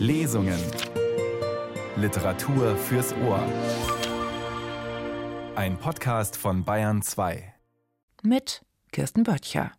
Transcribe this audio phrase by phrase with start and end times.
[0.00, 0.58] Lesungen.
[1.96, 3.44] Literatur fürs Ohr.
[5.54, 7.52] Ein Podcast von Bayern 2.
[8.22, 9.72] Mit Kirsten Böttcher.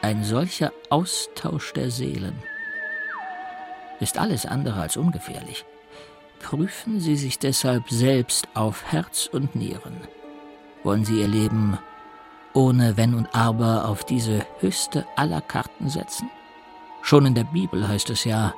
[0.00, 2.34] Ein solcher Austausch der Seelen
[4.00, 5.64] ist alles andere als ungefährlich.
[6.40, 9.96] Prüfen Sie sich deshalb selbst auf Herz und Nieren.
[10.82, 11.78] Wollen Sie Ihr Leben
[12.54, 16.30] ohne Wenn und Aber auf diese höchste aller Karten setzen?
[17.02, 18.54] Schon in der Bibel heißt es ja,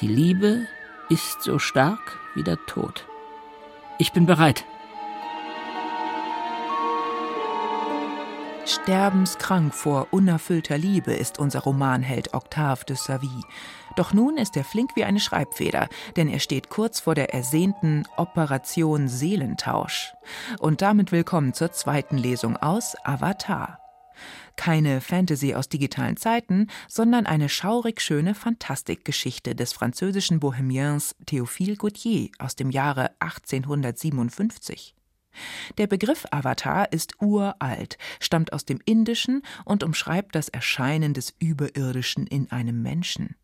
[0.00, 0.66] die Liebe
[1.08, 3.06] ist so stark wie der Tod.
[3.98, 4.64] Ich bin bereit.
[8.66, 13.42] Sterbenskrank vor unerfüllter Liebe ist unser Romanheld Octave de Savy.
[13.96, 18.04] Doch nun ist er flink wie eine Schreibfeder, denn er steht kurz vor der ersehnten
[18.16, 20.12] Operation Seelentausch.
[20.58, 23.78] Und damit willkommen zur zweiten Lesung aus Avatar.
[24.56, 32.30] Keine Fantasy aus digitalen Zeiten, sondern eine schaurig schöne Fantastikgeschichte des französischen Bohemiens Théophile Gautier
[32.38, 34.94] aus dem Jahre 1857.
[35.78, 42.26] Der Begriff Avatar ist uralt, stammt aus dem Indischen und umschreibt das Erscheinen des Überirdischen
[42.26, 43.34] in einem Menschen.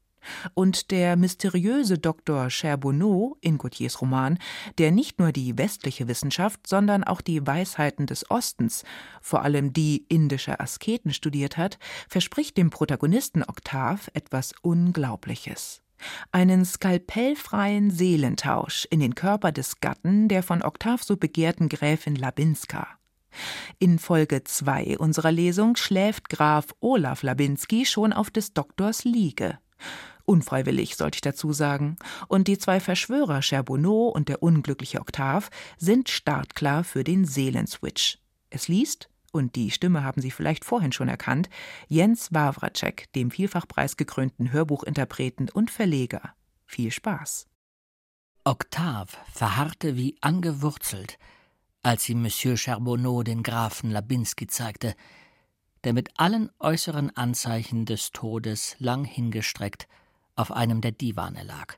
[0.54, 2.50] Und der mysteriöse Dr.
[2.50, 4.38] Charbonneau in Gautiers Roman,
[4.78, 8.84] der nicht nur die westliche Wissenschaft, sondern auch die Weisheiten des Ostens,
[9.20, 15.82] vor allem die indischer Asketen studiert hat, verspricht dem Protagonisten Octave etwas Unglaubliches
[16.32, 22.86] einen skalpellfreien Seelentausch in den Körper des Gatten der von Octave so begehrten Gräfin Labinska.
[23.78, 29.58] In Folge 2 unserer Lesung schläft Graf Olaf Labinski schon auf des Doktors Liege.
[30.30, 31.96] Unfreiwillig, sollte ich dazu sagen.
[32.28, 38.20] Und die zwei Verschwörer Charbonneau und der unglückliche Octave sind startklar für den Seelenswitch.
[38.48, 41.50] Es liest und die Stimme haben Sie vielleicht vorhin schon erkannt,
[41.88, 46.34] Jens Wawracek, dem vielfach preisgekrönten Hörbuchinterpreten und Verleger.
[46.64, 47.48] Viel Spaß.
[48.44, 51.18] Octave verharrte wie angewurzelt,
[51.82, 54.94] als sie Monsieur Charbonneau den Grafen Labinski zeigte,
[55.82, 59.88] der mit allen äußeren Anzeichen des Todes lang hingestreckt
[60.40, 61.76] auf einem der Divane lag.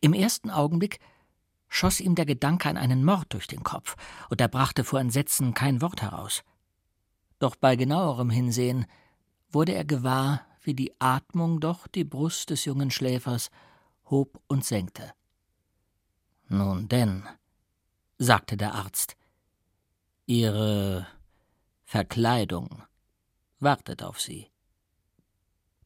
[0.00, 1.00] Im ersten Augenblick
[1.68, 3.96] schoss ihm der Gedanke an einen Mord durch den Kopf,
[4.30, 6.44] und er brachte vor Entsetzen kein Wort heraus.
[7.38, 8.86] Doch bei genauerem Hinsehen
[9.50, 13.50] wurde er gewahr, wie die Atmung doch die Brust des jungen Schläfers
[14.08, 15.12] hob und senkte.
[16.48, 17.24] Nun denn,
[18.18, 19.16] sagte der Arzt,
[20.26, 21.06] Ihre
[21.84, 22.82] Verkleidung
[23.60, 24.50] wartet auf Sie.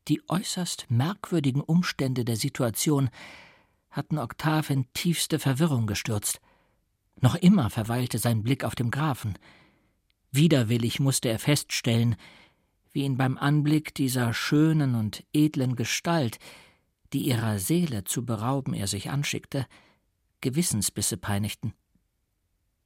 [0.08, 3.10] Die äußerst merkwürdigen Umstände der Situation
[3.90, 6.40] hatten Octave in tiefste Verwirrung gestürzt.
[7.20, 9.38] Noch immer verweilte sein Blick auf dem Grafen.
[10.30, 12.16] Widerwillig musste er feststellen,
[12.92, 16.38] wie ihn beim Anblick dieser schönen und edlen Gestalt,
[17.12, 19.66] die ihrer Seele zu berauben er sich anschickte,
[20.40, 21.74] Gewissensbisse peinigten.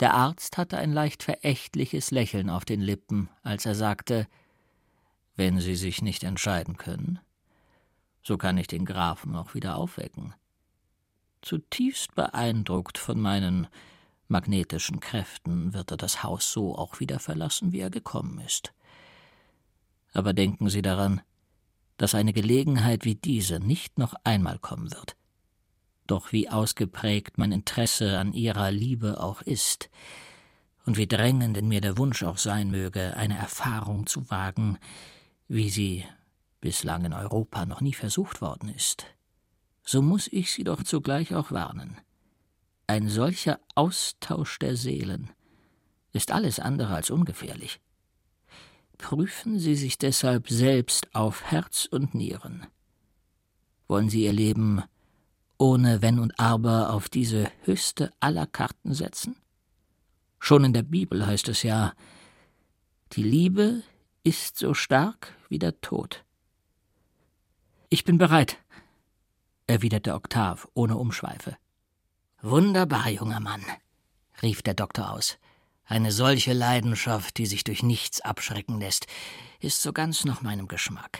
[0.01, 4.27] Der Arzt hatte ein leicht verächtliches Lächeln auf den Lippen, als er sagte
[5.35, 7.19] Wenn Sie sich nicht entscheiden können,
[8.23, 10.35] so kann ich den Grafen auch wieder aufwecken
[11.43, 13.67] zutiefst beeindruckt von meinen
[14.29, 18.73] magnetischen Kräften wird er das Haus so auch wieder verlassen, wie er gekommen ist.
[20.15, 21.21] Aber denken Sie daran,
[21.99, 25.17] dass eine Gelegenheit wie diese nicht noch einmal kommen wird.
[26.07, 29.91] Doch wie ausgeprägt mein Interesse an Ihrer Liebe auch ist,
[30.85, 34.79] und wie drängend in mir der Wunsch auch sein möge, eine Erfahrung zu wagen,
[35.53, 36.03] wie sie
[36.63, 39.05] bislang in Europa noch nie versucht worden ist,
[39.85, 41.99] so muss ich Sie doch zugleich auch warnen.
[42.87, 45.31] Ein solcher Austausch der Seelen
[46.15, 47.81] ist alles andere als ungefährlich.
[48.97, 52.67] Prüfen Sie sich deshalb selbst auf Herz und Nieren.
[53.89, 54.83] Wollen Sie Ihr Leben
[55.59, 59.37] ohne Wenn und Aber auf diese höchste aller Karten setzen?
[60.39, 61.93] Schon in der Bibel heißt es ja,
[63.13, 63.83] die Liebe
[64.25, 66.25] ist so stark wie der Tod.
[67.89, 68.59] Ich bin bereit,
[69.67, 71.57] erwiderte Octave ohne Umschweife.
[72.41, 73.65] Wunderbar, junger Mann,
[74.43, 75.39] rief der Doktor aus.
[75.85, 79.07] Eine solche Leidenschaft, die sich durch nichts abschrecken lässt,
[79.61, 81.19] ist so ganz nach meinem Geschmack.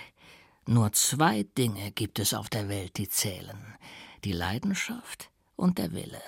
[0.67, 3.77] Nur zwei Dinge gibt es auf der Welt, die zählen
[4.25, 6.23] die Leidenschaft und der Wille.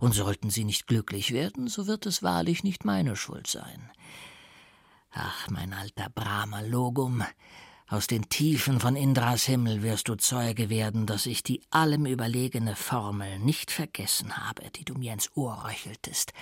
[0.00, 3.90] Und sollten sie nicht glücklich werden, so wird es wahrlich nicht meine Schuld sein.
[5.14, 7.24] Ach, mein alter Brahma Logum,
[7.86, 12.74] aus den Tiefen von Indras Himmel wirst du Zeuge werden, dass ich die allem überlegene
[12.74, 16.32] Formel nicht vergessen habe, die du mir ins Ohr röcheltest,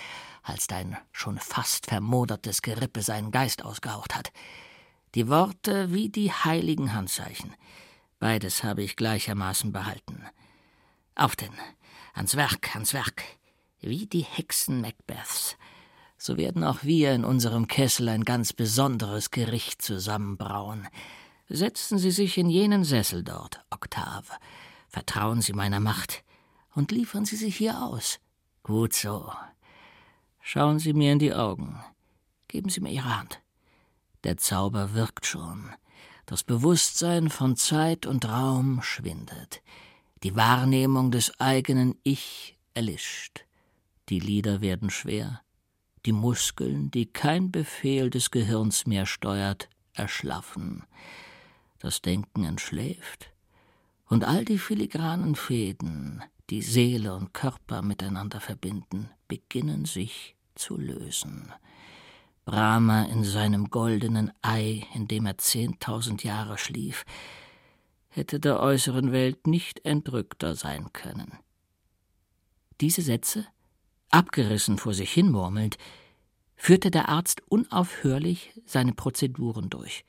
[0.41, 4.31] als dein schon fast vermodertes Gerippe seinen Geist ausgehaucht hat.
[5.13, 7.53] Die Worte wie die heiligen Handzeichen.
[8.17, 10.25] Beides habe ich gleichermaßen behalten.
[11.13, 11.53] Auf denn,
[12.15, 13.21] ans Werk, ans Werk.
[13.81, 15.57] Wie die Hexen Macbeths.
[16.25, 20.87] So werden auch wir in unserem Kessel ein ganz besonderes Gericht zusammenbrauen.
[21.49, 24.31] Setzen Sie sich in jenen Sessel dort, Octave.
[24.87, 26.23] Vertrauen Sie meiner Macht
[26.75, 28.21] und liefern Sie sich hier aus.
[28.63, 29.33] Gut so.
[30.39, 31.83] Schauen Sie mir in die Augen.
[32.47, 33.41] Geben Sie mir Ihre Hand.
[34.23, 35.71] Der Zauber wirkt schon.
[36.25, 39.61] Das Bewusstsein von Zeit und Raum schwindet.
[40.23, 43.43] Die Wahrnehmung des eigenen Ich erlischt.
[44.07, 45.43] Die Lieder werden schwer.
[46.05, 50.83] Die Muskeln, die kein Befehl des Gehirns mehr steuert, erschlaffen.
[51.79, 53.31] Das Denken entschläft.
[54.07, 61.51] Und all die filigranen Fäden, die Seele und Körper miteinander verbinden, beginnen sich zu lösen.
[62.45, 67.05] Brahma in seinem goldenen Ei, in dem er zehntausend Jahre schlief,
[68.09, 71.39] hätte der äußeren Welt nicht entrückter sein können.
[72.81, 73.47] Diese Sätze,
[74.13, 75.77] abgerissen vor sich hinmurmelnd,
[76.55, 80.05] führte der Arzt unaufhörlich seine Prozeduren durch.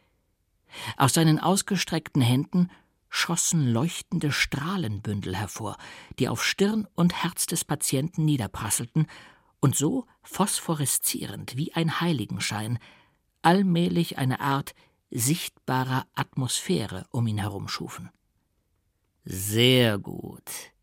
[0.96, 2.70] Aus seinen ausgestreckten Händen
[3.08, 5.76] schossen leuchtende Strahlenbündel hervor,
[6.18, 9.06] die auf Stirn und Herz des Patienten niederprasselten
[9.60, 12.78] und so phosphoreszierend wie ein Heiligenschein
[13.42, 14.74] allmählich eine Art
[15.10, 18.10] sichtbarer Atmosphäre um ihn herum schufen.
[19.24, 20.73] Sehr gut,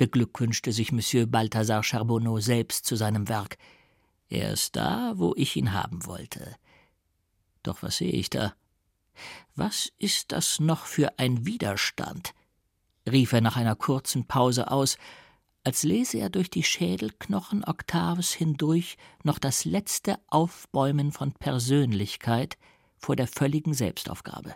[0.00, 3.58] beglückwünschte sich Monsieur Balthasar Charbonneau selbst zu seinem Werk.
[4.30, 6.56] Er ist da, wo ich ihn haben wollte.
[7.62, 8.54] Doch was sehe ich da?
[9.56, 12.32] Was ist das noch für ein Widerstand?
[13.06, 14.96] rief er nach einer kurzen Pause aus,
[15.64, 22.56] als lese er durch die Schädelknochen Octaves hindurch noch das letzte Aufbäumen von Persönlichkeit
[22.96, 24.54] vor der völligen Selbstaufgabe.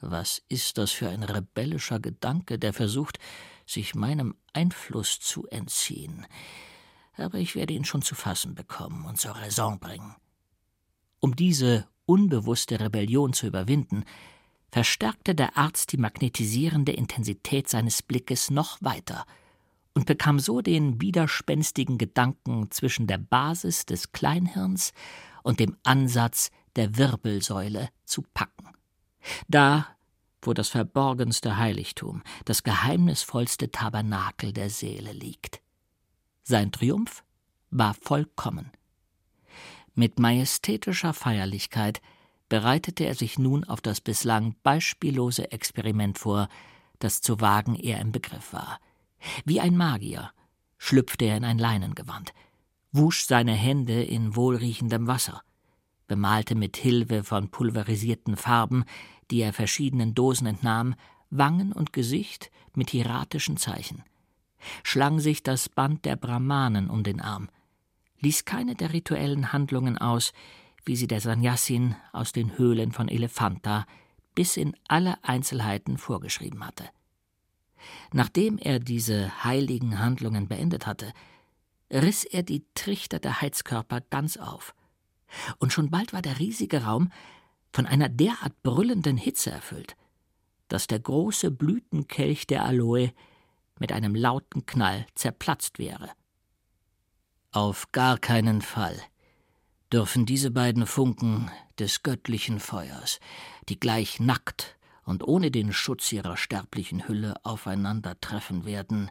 [0.00, 3.20] Was ist das für ein rebellischer Gedanke, der versucht,
[3.66, 6.26] sich meinem Einfluss zu entziehen?
[7.16, 10.14] Aber ich werde ihn schon zu fassen bekommen und zur Raison bringen.
[11.20, 14.04] Um diese unbewusste Rebellion zu überwinden,
[14.70, 19.24] verstärkte der Arzt die magnetisierende Intensität seines Blickes noch weiter
[19.94, 24.92] und bekam so den widerspenstigen Gedanken zwischen der Basis des Kleinhirns
[25.44, 28.72] und dem Ansatz der Wirbelsäule zu packen.
[29.48, 29.93] Da,
[30.46, 35.60] wo das verborgenste Heiligtum, das geheimnisvollste Tabernakel der Seele liegt.
[36.42, 37.24] Sein Triumph
[37.70, 38.70] war vollkommen.
[39.94, 42.00] Mit majestätischer Feierlichkeit
[42.48, 46.48] bereitete er sich nun auf das bislang beispiellose Experiment vor,
[46.98, 48.78] das zu wagen er im Begriff war.
[49.44, 50.30] Wie ein Magier
[50.78, 52.34] schlüpfte er in ein Leinengewand,
[52.92, 55.42] wusch seine Hände in wohlriechendem Wasser,
[56.06, 58.84] bemalte mit Hilfe von pulverisierten Farben,
[59.30, 60.94] die er verschiedenen Dosen entnahm,
[61.30, 64.02] Wangen und Gesicht mit hieratischen Zeichen,
[64.82, 67.48] schlang sich das Band der Brahmanen um den Arm,
[68.20, 70.32] ließ keine der rituellen Handlungen aus,
[70.84, 73.86] wie sie der Sannyasin aus den Höhlen von Elephanta
[74.34, 76.84] bis in alle Einzelheiten vorgeschrieben hatte.
[78.12, 81.12] Nachdem er diese heiligen Handlungen beendet hatte,
[81.90, 84.74] riss er die Trichter der Heizkörper ganz auf,
[85.58, 87.10] und schon bald war der riesige Raum
[87.72, 89.96] von einer derart brüllenden Hitze erfüllt,
[90.68, 93.12] dass der große Blütenkelch der Aloe
[93.78, 96.10] mit einem lauten Knall zerplatzt wäre.
[97.50, 99.00] Auf gar keinen Fall
[99.92, 103.20] dürfen diese beiden Funken des göttlichen Feuers,
[103.68, 109.10] die gleich nackt und ohne den Schutz ihrer sterblichen Hülle aufeinandertreffen werden,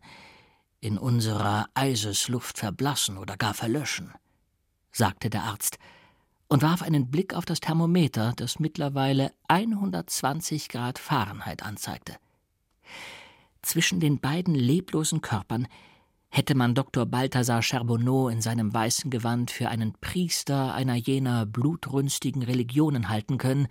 [0.79, 4.13] in unserer Eisesluft verblassen oder gar verlöschen,
[4.91, 5.77] sagte der Arzt
[6.53, 12.15] und warf einen Blick auf das Thermometer, das mittlerweile 120 Grad Fahrenheit anzeigte.
[13.63, 15.67] Zwischen den beiden leblosen Körpern
[16.29, 17.07] hätte man Dr.
[17.07, 23.67] Balthasar Charbonneau in seinem weißen Gewand für einen Priester einer jener blutrünstigen Religionen halten können,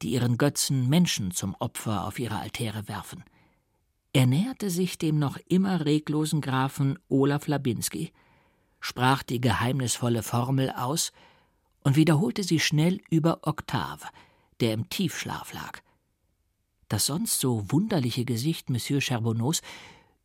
[0.00, 3.24] die ihren Götzen Menschen zum Opfer auf ihre Altäre werfen.
[4.14, 8.10] Er näherte sich dem noch immer reglosen Grafen Olaf Labinski,
[8.80, 11.12] sprach die geheimnisvolle Formel aus
[11.84, 14.06] und wiederholte sie schnell über Octave,
[14.60, 15.80] der im Tiefschlaf lag.
[16.88, 19.62] Das sonst so wunderliche Gesicht Monsieur Charbonneaus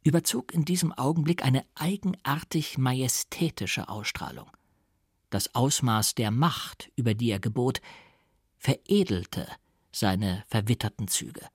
[0.03, 4.49] überzog in diesem Augenblick eine eigenartig majestätische Ausstrahlung.
[5.29, 7.81] Das Ausmaß der Macht, über die er gebot,
[8.57, 9.47] veredelte
[9.91, 11.47] seine verwitterten Züge.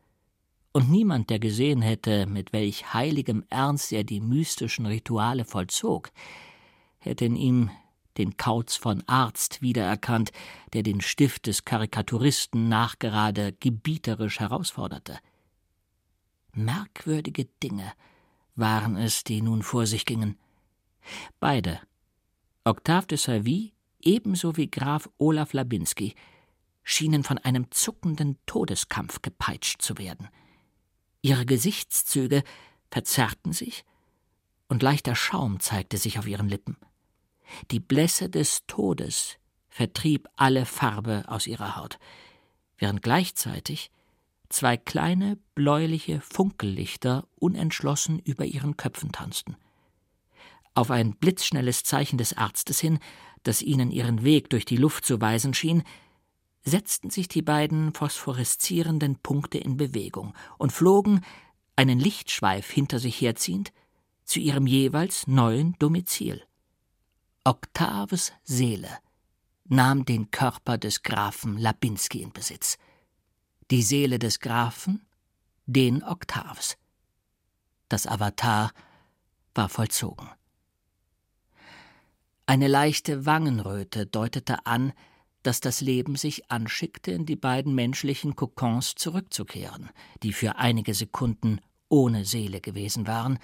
[0.73, 6.11] Und niemand, der gesehen hätte, mit welch heiligem Ernst er die mystischen Rituale vollzog,
[6.99, 7.71] hätte in ihm
[8.19, 10.33] den Kauz von Arzt wiedererkannt,
[10.73, 15.19] der den Stift des Karikaturisten nachgerade gebieterisch herausforderte.
[16.53, 17.93] Merkwürdige Dinge
[18.55, 20.39] waren es, die nun vor sich gingen.
[21.41, 21.81] Beide,
[22.65, 26.15] Octave de Savy ebenso wie Graf Olaf Labinski,
[26.83, 30.29] schienen von einem zuckenden Todeskampf gepeitscht zu werden.
[31.23, 32.43] Ihre Gesichtszüge
[32.91, 33.85] verzerrten sich,
[34.69, 36.77] und leichter Schaum zeigte sich auf ihren Lippen.
[37.71, 39.37] Die Blässe des Todes
[39.69, 41.99] vertrieb alle Farbe aus ihrer Haut,
[42.79, 43.91] während gleichzeitig
[44.49, 49.57] zwei kleine bläuliche Funkellichter unentschlossen über ihren Köpfen tanzten.
[50.75, 52.99] Auf ein blitzschnelles Zeichen des Arztes hin,
[53.43, 55.83] das ihnen ihren Weg durch die Luft zu weisen schien,
[56.65, 61.23] setzten sich die beiden phosphoreszierenden Punkte in Bewegung und flogen,
[61.75, 63.73] einen Lichtschweif hinter sich herziehend,
[64.25, 66.43] zu ihrem jeweils neuen Domizil.
[67.45, 68.89] Octaves Seele
[69.65, 72.79] nahm den Körper des Grafen Labinski in Besitz.
[73.73, 75.05] Die Seele des Grafen,
[75.67, 76.79] den Octaves.
[77.89, 78.73] Das Avatar
[79.57, 80.29] war vollzogen.
[82.47, 84.93] Eine leichte Wangenröte deutete an,
[85.43, 89.91] dass das Leben sich anschickte, in die beiden menschlichen Kokons zurückzukehren,
[90.23, 93.41] die für einige Sekunden ohne Seele gewesen waren,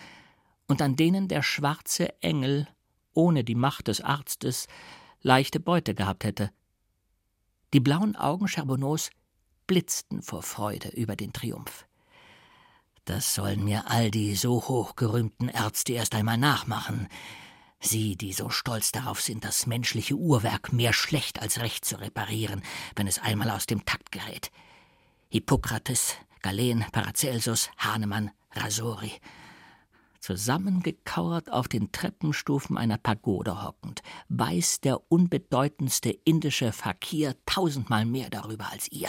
[0.68, 2.68] und an denen der schwarze Engel
[3.12, 4.66] ohne die Macht des Arztes
[5.20, 6.50] leichte Beute gehabt hätte.
[7.72, 9.10] Die blauen Augen Charbonneaus
[9.66, 11.86] blitzten vor Freude über den Triumph.
[13.04, 17.08] Das sollen mir all die so hochgerühmten Ärzte erst einmal nachmachen.
[17.80, 22.62] Sie, die so stolz darauf sind, das menschliche Uhrwerk mehr schlecht als recht zu reparieren,
[22.96, 24.50] wenn es einmal aus dem Takt gerät.
[25.30, 29.12] Hippokrates, Galen, Paracelsus, Hahnemann, Rasori.
[30.28, 38.70] Zusammengekauert auf den Treppenstufen einer Pagode hockend, weiß der unbedeutendste indische Fakir tausendmal mehr darüber
[38.70, 39.08] als ihr.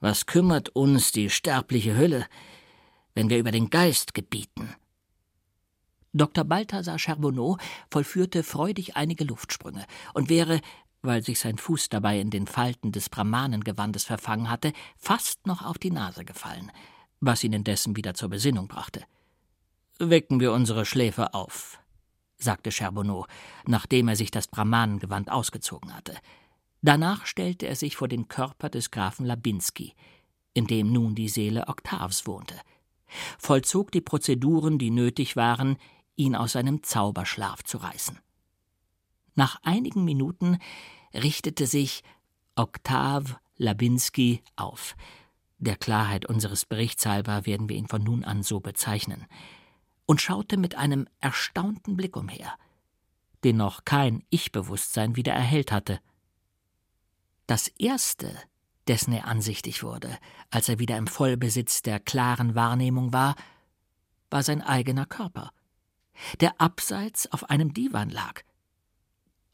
[0.00, 2.24] Was kümmert uns die sterbliche Hülle,
[3.14, 4.74] wenn wir über den Geist gebieten?
[6.14, 6.44] Dr.
[6.44, 7.58] Balthasar Charbonneau
[7.90, 10.62] vollführte freudig einige Luftsprünge und wäre,
[11.02, 15.76] weil sich sein Fuß dabei in den Falten des Brahmanengewandes verfangen hatte, fast noch auf
[15.76, 16.72] die Nase gefallen,
[17.20, 19.04] was ihn indessen wieder zur Besinnung brachte.
[19.98, 21.78] Wecken wir unsere Schläfer auf,
[22.36, 23.26] sagte Charbonneau,
[23.66, 26.14] nachdem er sich das Brahmanengewand ausgezogen hatte.
[26.82, 29.94] Danach stellte er sich vor den Körper des Grafen Labinski,
[30.52, 32.60] in dem nun die Seele Octaves wohnte,
[33.38, 35.78] vollzog die Prozeduren, die nötig waren,
[36.14, 38.18] ihn aus seinem Zauberschlaf zu reißen.
[39.34, 40.58] Nach einigen Minuten
[41.14, 42.02] richtete sich
[42.54, 44.94] Octave Labinski auf.
[45.58, 49.26] Der Klarheit unseres Berichts halber werden wir ihn von nun an so bezeichnen,
[50.06, 52.56] und schaute mit einem erstaunten Blick umher,
[53.44, 56.00] den noch kein Ich-Bewusstsein wieder erhellt hatte.
[57.46, 58.32] Das erste,
[58.88, 60.16] dessen er ansichtig wurde,
[60.50, 63.36] als er wieder im Vollbesitz der klaren Wahrnehmung war,
[64.30, 65.52] war sein eigener Körper
[66.40, 68.42] der abseits auf einem Divan lag.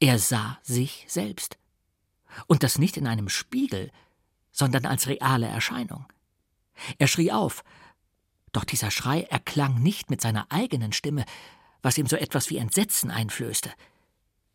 [0.01, 1.59] Er sah sich selbst.
[2.47, 3.91] Und das nicht in einem Spiegel,
[4.51, 6.07] sondern als reale Erscheinung.
[6.99, 7.63] Er schrie auf,
[8.53, 11.25] doch dieser Schrei erklang nicht mit seiner eigenen Stimme,
[11.83, 13.71] was ihm so etwas wie Entsetzen einflößte.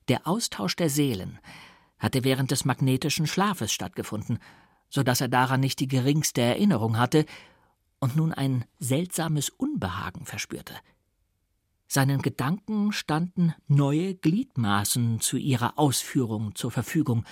[0.07, 1.39] Der Austausch der Seelen
[1.99, 4.39] hatte während des magnetischen Schlafes stattgefunden,
[4.89, 7.25] so dass er daran nicht die geringste Erinnerung hatte
[7.99, 10.75] und nun ein seltsames Unbehagen verspürte.
[11.87, 17.25] Seinen Gedanken standen neue Gliedmaßen zu ihrer Ausführung zur Verfügung,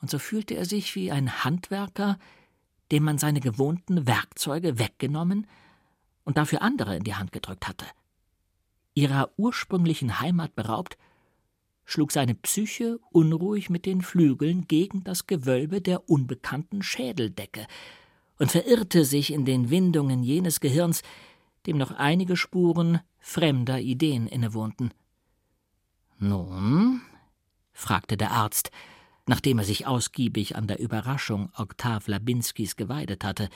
[0.00, 2.18] und so fühlte er sich wie ein Handwerker,
[2.92, 5.46] dem man seine gewohnten Werkzeuge weggenommen
[6.24, 7.86] und dafür andere in die Hand gedrückt hatte.
[8.94, 10.98] Ihrer ursprünglichen Heimat beraubt,
[11.84, 17.66] schlug seine Psyche unruhig mit den Flügeln gegen das Gewölbe der unbekannten Schädeldecke
[18.38, 21.02] und verirrte sich in den Windungen jenes Gehirns,
[21.66, 24.92] dem noch einige Spuren fremder Ideen innewohnten.
[26.18, 27.00] Nun?
[27.72, 28.70] fragte der Arzt,
[29.28, 33.50] nachdem er sich ausgiebig an der Überraschung Oktav Labinskis geweidet hatte.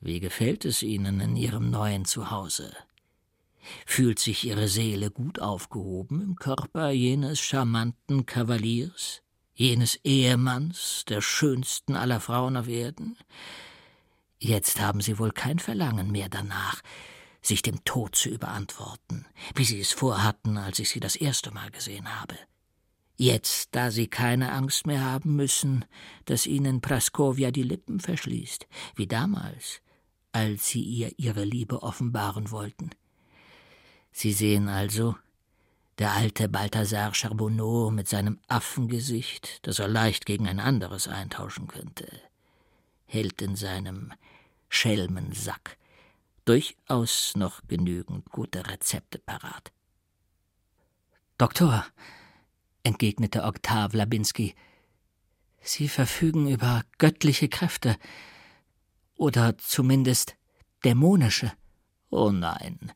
[0.00, 2.74] Wie gefällt es Ihnen in Ihrem neuen Zuhause?
[3.84, 9.20] Fühlt sich Ihre Seele gut aufgehoben im Körper jenes charmanten Kavaliers,
[9.54, 13.18] jenes Ehemanns, der schönsten aller Frauen auf Erden?
[14.38, 16.80] Jetzt haben Sie wohl kein Verlangen mehr danach,
[17.42, 21.70] sich dem Tod zu überantworten, wie sie es vorhatten, als ich sie das erste Mal
[21.70, 22.36] gesehen habe.
[23.20, 25.84] Jetzt, da sie keine Angst mehr haben müssen,
[26.24, 29.82] dass ihnen Praskovia die Lippen verschließt, wie damals,
[30.32, 32.88] als sie ihr ihre Liebe offenbaren wollten.
[34.10, 35.16] Sie sehen also,
[35.98, 42.10] Der alte Balthasar Charbonneau mit seinem Affengesicht, das er leicht gegen ein anderes eintauschen könnte,
[43.04, 44.14] hält in seinem
[44.70, 45.76] Schelmensack
[46.46, 49.72] durchaus noch genügend gute Rezepte parat.
[51.36, 51.84] Doktor,
[52.82, 54.54] entgegnete Oktav Labinski,
[55.62, 57.96] Sie verfügen über göttliche Kräfte
[59.14, 60.36] oder zumindest
[60.84, 61.52] dämonische.
[62.08, 62.92] Oh nein,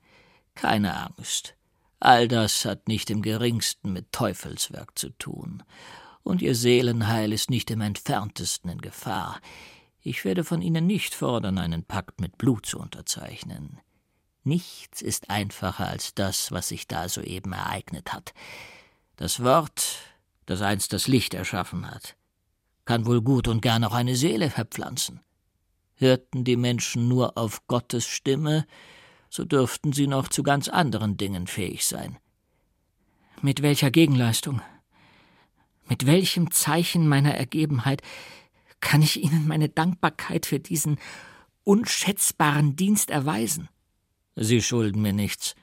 [0.55, 1.57] keine Angst.
[2.01, 5.63] All das hat nicht im geringsten mit Teufelswerk zu tun,
[6.23, 9.41] und Ihr Seelenheil ist nicht im entferntesten in Gefahr.
[10.01, 13.79] Ich werde von Ihnen nicht fordern, einen Pakt mit Blut zu unterzeichnen.
[14.43, 18.35] Nichts ist einfacher als das, was sich da soeben ereignet hat.
[19.17, 19.99] Das Wort,
[20.47, 22.17] das einst das Licht erschaffen hat,
[22.85, 25.21] kann wohl gut und gern auch eine Seele verpflanzen.
[25.95, 28.67] Hörten die Menschen nur auf Gottes Stimme,
[29.31, 32.19] so dürften sie noch zu ganz anderen Dingen fähig sein.
[33.43, 34.61] Mit welcher Gegenleistung,
[35.89, 38.03] mit welchem Zeichen meiner Ergebenheit
[38.81, 40.99] kann ich Ihnen meine Dankbarkeit für diesen
[41.63, 43.69] unschätzbaren Dienst erweisen?
[44.37, 45.55] Sie schulden mir nichts.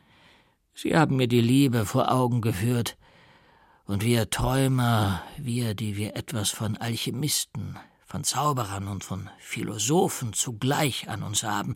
[0.74, 2.98] Sie haben mir die Liebe vor Augen geführt,
[3.92, 11.10] und wir Träumer, wir, die wir etwas von Alchemisten, von Zauberern und von Philosophen zugleich
[11.10, 11.76] an uns haben,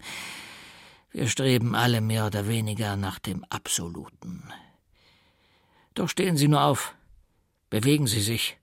[1.12, 4.50] wir streben alle mehr oder weniger nach dem Absoluten.
[5.94, 6.96] Doch stehen Sie nur auf,
[7.70, 8.58] bewegen Sie sich,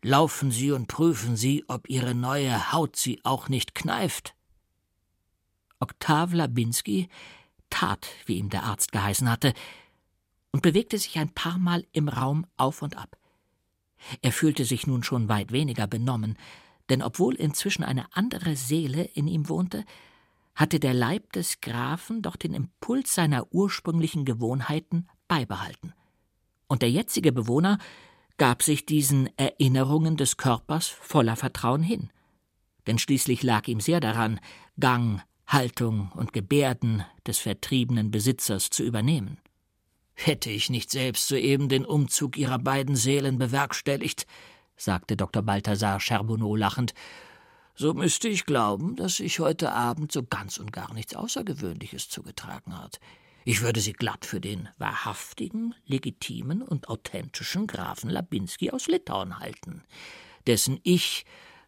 [0.00, 4.34] laufen Sie und prüfen Sie, ob Ihre neue Haut Sie auch nicht kneift.
[5.78, 7.10] Oktav Labinski
[7.68, 9.52] tat, wie ihm der Arzt geheißen hatte,
[10.58, 13.16] und bewegte sich ein paar Mal im Raum auf und ab.
[14.22, 16.36] Er fühlte sich nun schon weit weniger benommen,
[16.88, 19.84] denn obwohl inzwischen eine andere Seele in ihm wohnte,
[20.56, 25.92] hatte der Leib des Grafen doch den Impuls seiner ursprünglichen Gewohnheiten beibehalten.
[26.66, 27.78] Und der jetzige Bewohner
[28.36, 32.10] gab sich diesen Erinnerungen des Körpers voller Vertrauen hin.
[32.88, 34.40] Denn schließlich lag ihm sehr daran,
[34.80, 39.38] Gang, Haltung und Gebärden des vertriebenen Besitzers zu übernehmen.
[40.20, 44.26] Hätte ich nicht selbst soeben den Umzug ihrer beiden Seelen bewerkstelligt,
[44.76, 45.42] sagte Dr.
[45.42, 46.92] Balthasar Charbonneau lachend,
[47.76, 52.76] so müsste ich glauben, dass sich heute Abend so ganz und gar nichts Außergewöhnliches zugetragen
[52.76, 52.98] hat.
[53.44, 59.84] Ich würde sie glatt für den wahrhaftigen, legitimen und authentischen Grafen Labinski aus Litauen halten,
[60.48, 61.26] dessen Ich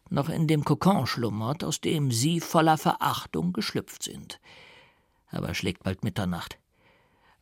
[0.09, 4.41] noch in dem Kokon schlummert, aus dem Sie voller Verachtung geschlüpft sind.
[5.29, 6.60] Aber schlägt bald Mitternacht.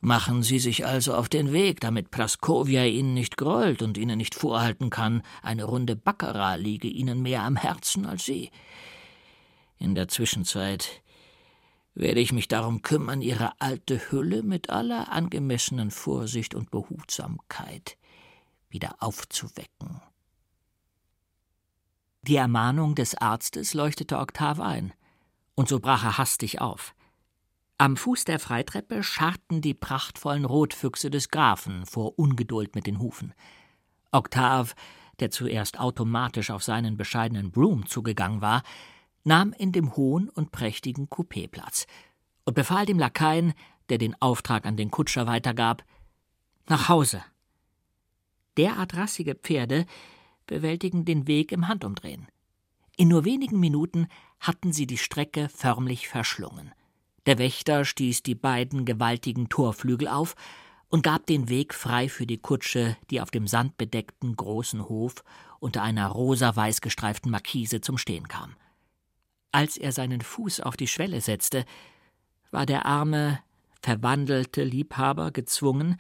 [0.02, 4.34] Machen Sie sich also auf den Weg, damit Praskovia Ihnen nicht grollt und Ihnen nicht
[4.34, 8.50] vorhalten kann, eine Runde Baccarat liege Ihnen mehr am Herzen als Sie.
[9.78, 11.02] In der Zwischenzeit
[11.96, 17.98] werde ich mich darum kümmern, Ihre alte Hülle mit aller angemessenen Vorsicht und Behutsamkeit
[18.70, 20.02] wieder aufzuwecken.
[22.22, 24.94] Die Ermahnung des Arztes leuchtete Oktav ein,
[25.56, 26.94] und so brach er hastig auf.
[27.82, 33.34] Am Fuß der Freitreppe scharrten die prachtvollen Rotfüchse des Grafen vor Ungeduld mit den Hufen.
[34.12, 34.76] Oktav,
[35.22, 38.64] der zuerst automatisch auf seinen bescheidenen Broom zugegangen war,
[39.24, 41.88] nahm in dem hohen und prächtigen Coupé Platz
[42.44, 43.54] und befahl dem Lakaien,
[43.88, 45.86] der den Auftrag an den Kutscher weitergab,
[46.68, 47.24] nach Hause.
[48.58, 49.86] Derart rassige Pferde
[50.48, 52.28] bewältigen den Weg im Handumdrehen.
[52.98, 54.10] In nur wenigen Minuten
[54.42, 56.74] hatten sie die Strecke förmlich verschlungen.
[57.30, 60.36] Der Wächter stieß die beiden gewaltigen Torflügel auf
[60.88, 65.24] und gab den Weg frei für die Kutsche, die auf dem sandbedeckten großen Hof
[65.60, 68.56] unter einer rosa-weiß gestreiften Markise zum Stehen kam.
[69.52, 71.66] Als er seinen Fuß auf die Schwelle setzte,
[72.50, 73.38] war der arme,
[73.80, 75.98] verwandelte Liebhaber gezwungen,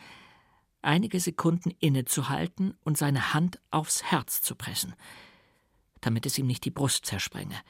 [0.82, 4.96] einige Sekunden innezuhalten und seine Hand aufs Herz zu pressen,
[6.02, 7.62] damit es ihm nicht die Brust zersprenge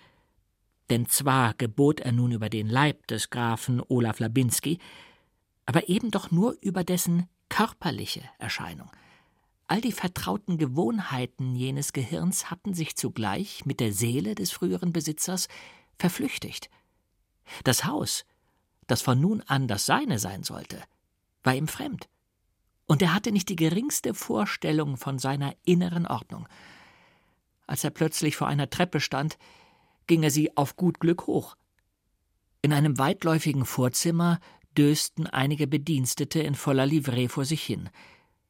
[0.89, 4.79] denn zwar gebot er nun über den Leib des Grafen Olaf Labinski,
[5.65, 8.89] aber eben doch nur über dessen körperliche Erscheinung.
[9.67, 15.47] All die vertrauten Gewohnheiten jenes Gehirns hatten sich zugleich mit der Seele des früheren Besitzers
[15.95, 16.71] verflüchtigt.
[17.63, 18.25] Das Haus,
[18.87, 20.81] das von nun an das seine sein sollte,
[21.43, 22.09] war ihm fremd.
[22.87, 26.47] Und er hatte nicht die geringste Vorstellung von seiner inneren Ordnung.
[27.67, 29.37] Als er plötzlich vor einer Treppe stand,
[30.09, 31.55] ging er sie auf gut Glück hoch.
[32.61, 34.39] In einem weitläufigen Vorzimmer
[34.77, 37.89] dösten einige Bedienstete in voller Livree vor sich hin.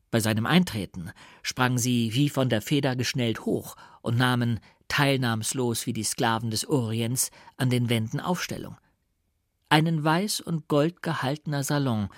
[0.09, 1.11] Bei seinem Eintreten
[1.43, 6.65] sprangen sie wie von der Feder geschnellt hoch und nahmen, teilnahmslos wie die Sklaven des
[6.65, 8.77] Orients, an den Wänden Aufstellung.
[9.67, 12.09] Einen weiß und gold gehaltener Salon,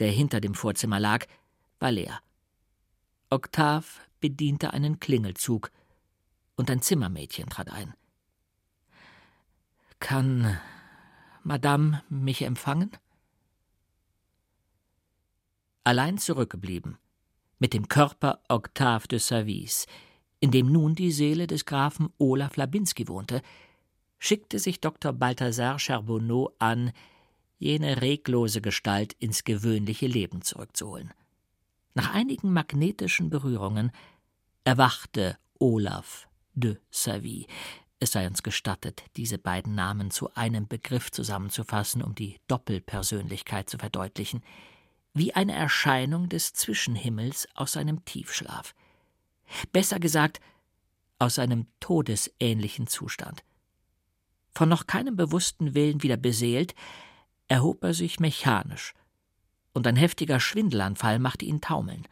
[0.00, 1.26] der hinter dem Vorzimmer lag,
[1.78, 2.18] war leer.
[3.30, 3.84] Octave
[4.20, 5.70] bediente einen Klingelzug,
[6.56, 7.94] und ein Zimmermädchen trat ein.
[10.00, 10.58] Kann
[11.42, 12.90] Madame mich empfangen?
[15.84, 16.98] Allein zurückgeblieben,
[17.58, 19.86] mit dem Körper Octave de Savis,
[20.40, 23.40] in dem nun die Seele des Grafen Olaf Labinski wohnte,
[24.18, 25.12] schickte sich Dr.
[25.12, 26.92] Balthasar Charbonneau an,
[27.58, 31.14] jene reglose Gestalt ins gewöhnliche Leben zurückzuholen.
[31.94, 33.92] Nach einigen magnetischen Berührungen
[34.64, 37.46] erwachte Olaf de Savy.
[37.98, 43.78] Es sei uns gestattet, diese beiden Namen zu einem Begriff zusammenzufassen, um die Doppelpersönlichkeit zu
[43.78, 44.42] verdeutlichen,
[45.14, 48.74] wie eine Erscheinung des Zwischenhimmels aus seinem Tiefschlaf.
[49.72, 50.40] Besser gesagt,
[51.18, 53.42] aus einem todesähnlichen Zustand.
[54.52, 56.74] Von noch keinem bewussten Willen wieder beseelt,
[57.48, 58.92] erhob er sich mechanisch,
[59.72, 62.06] und ein heftiger Schwindelanfall machte ihn taumeln.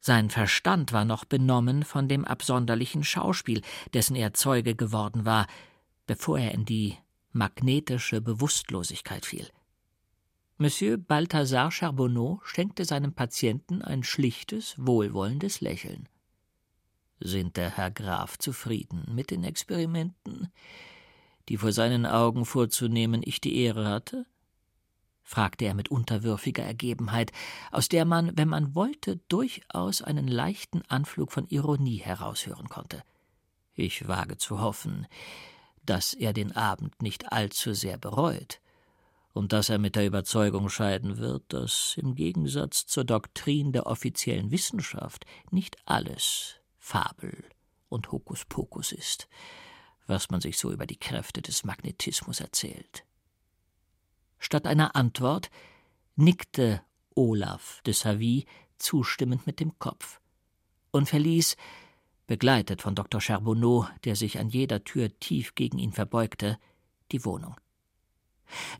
[0.00, 3.60] Sein Verstand war noch benommen von dem absonderlichen Schauspiel,
[3.92, 5.46] dessen er Zeuge geworden war,
[6.06, 6.96] bevor er in die
[7.32, 9.46] magnetische Bewusstlosigkeit fiel.
[10.56, 16.08] Monsieur Balthasar Charbonneau schenkte seinem Patienten ein schlichtes, wohlwollendes Lächeln.
[17.18, 20.50] Sind der Herr Graf zufrieden mit den Experimenten,
[21.48, 24.26] die vor seinen Augen vorzunehmen ich die Ehre hatte?
[25.30, 27.30] Fragte er mit unterwürfiger Ergebenheit,
[27.70, 33.04] aus der man, wenn man wollte, durchaus einen leichten Anflug von Ironie heraushören konnte.
[33.74, 35.06] Ich wage zu hoffen,
[35.86, 38.60] dass er den Abend nicht allzu sehr bereut
[39.32, 44.50] und dass er mit der Überzeugung scheiden wird, dass im Gegensatz zur Doktrin der offiziellen
[44.50, 47.44] Wissenschaft nicht alles Fabel
[47.88, 49.28] und Hokuspokus ist,
[50.08, 53.04] was man sich so über die Kräfte des Magnetismus erzählt.
[54.40, 55.50] Statt einer Antwort
[56.16, 56.82] nickte
[57.14, 58.46] Olaf de Savy
[58.78, 60.20] zustimmend mit dem Kopf
[60.90, 61.56] und verließ,
[62.26, 63.20] begleitet von Dr.
[63.20, 66.58] Charbonneau, der sich an jeder Tür tief gegen ihn verbeugte,
[67.12, 67.56] die Wohnung.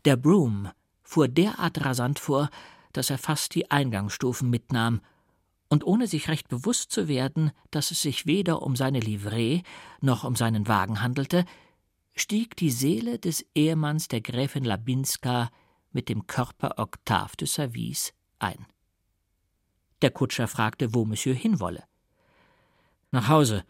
[0.05, 0.69] Der Broom
[1.03, 2.49] fuhr derart rasant vor,
[2.93, 5.01] dass er fast die Eingangsstufen mitnahm,
[5.69, 9.61] und ohne sich recht bewusst zu werden, dass es sich weder um seine Livree
[10.01, 11.45] noch um seinen Wagen handelte,
[12.15, 15.49] stieg die Seele des Ehemanns der Gräfin Labinska
[15.91, 18.65] mit dem Körper Octave de Savis ein.
[20.01, 21.83] Der Kutscher fragte, wo Monsieur hinwolle.
[23.11, 23.65] Nach Hause,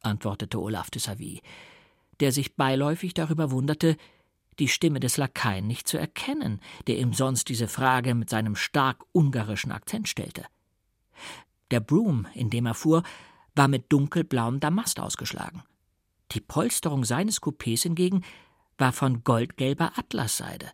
[0.00, 1.40] antwortete Olaf de Savy,
[2.20, 3.96] der sich beiläufig darüber wunderte,
[4.58, 9.04] die Stimme des Lakaien nicht zu erkennen, der ihm sonst diese Frage mit seinem stark
[9.12, 10.44] ungarischen Akzent stellte.
[11.70, 13.02] Der Broom, in dem er fuhr,
[13.54, 15.62] war mit dunkelblauem Damast ausgeschlagen.
[16.32, 18.24] Die Polsterung seines Coupés hingegen
[18.78, 20.70] war von goldgelber Atlasseide.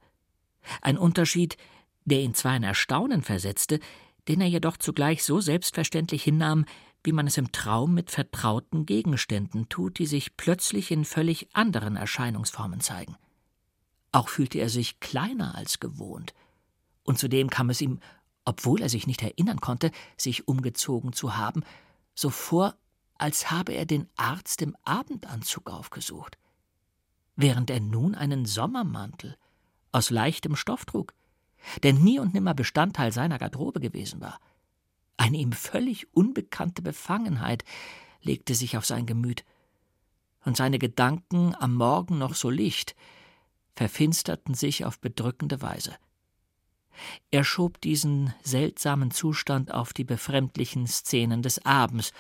[0.83, 1.57] Ein Unterschied,
[2.05, 3.81] der ihn zwar in Erstaunen versetzte,
[4.29, 6.65] den er jedoch zugleich so selbstverständlich hinnahm,
[7.03, 11.97] wie man es im Traum mit vertrauten Gegenständen tut, die sich plötzlich in völlig anderen
[11.97, 13.17] Erscheinungsformen zeigen.
[14.13, 16.35] Auch fühlte er sich kleiner als gewohnt,
[17.05, 18.01] und zudem kam es ihm,
[18.45, 21.63] obwohl er sich nicht erinnern konnte, sich umgezogen zu haben,
[22.15, 22.77] so vor,
[23.19, 26.39] als habe er den Arzt im Abendanzug aufgesucht,
[27.37, 29.37] während er nun einen Sommermantel
[29.93, 31.15] aus leichtem Stoff trug,
[31.83, 34.41] der nie und nimmer Bestandteil seiner Garderobe gewesen war.
[35.17, 37.65] Eine ihm völlig unbekannte Befangenheit
[38.23, 39.45] legte sich auf sein Gemüt,
[40.45, 42.95] und seine Gedanken am Morgen noch so licht,
[43.75, 45.97] verfinsterten sich auf bedrückende Weise.
[47.31, 52.13] Er schob diesen seltsamen Zustand auf die befremdlichen Szenen des Abends,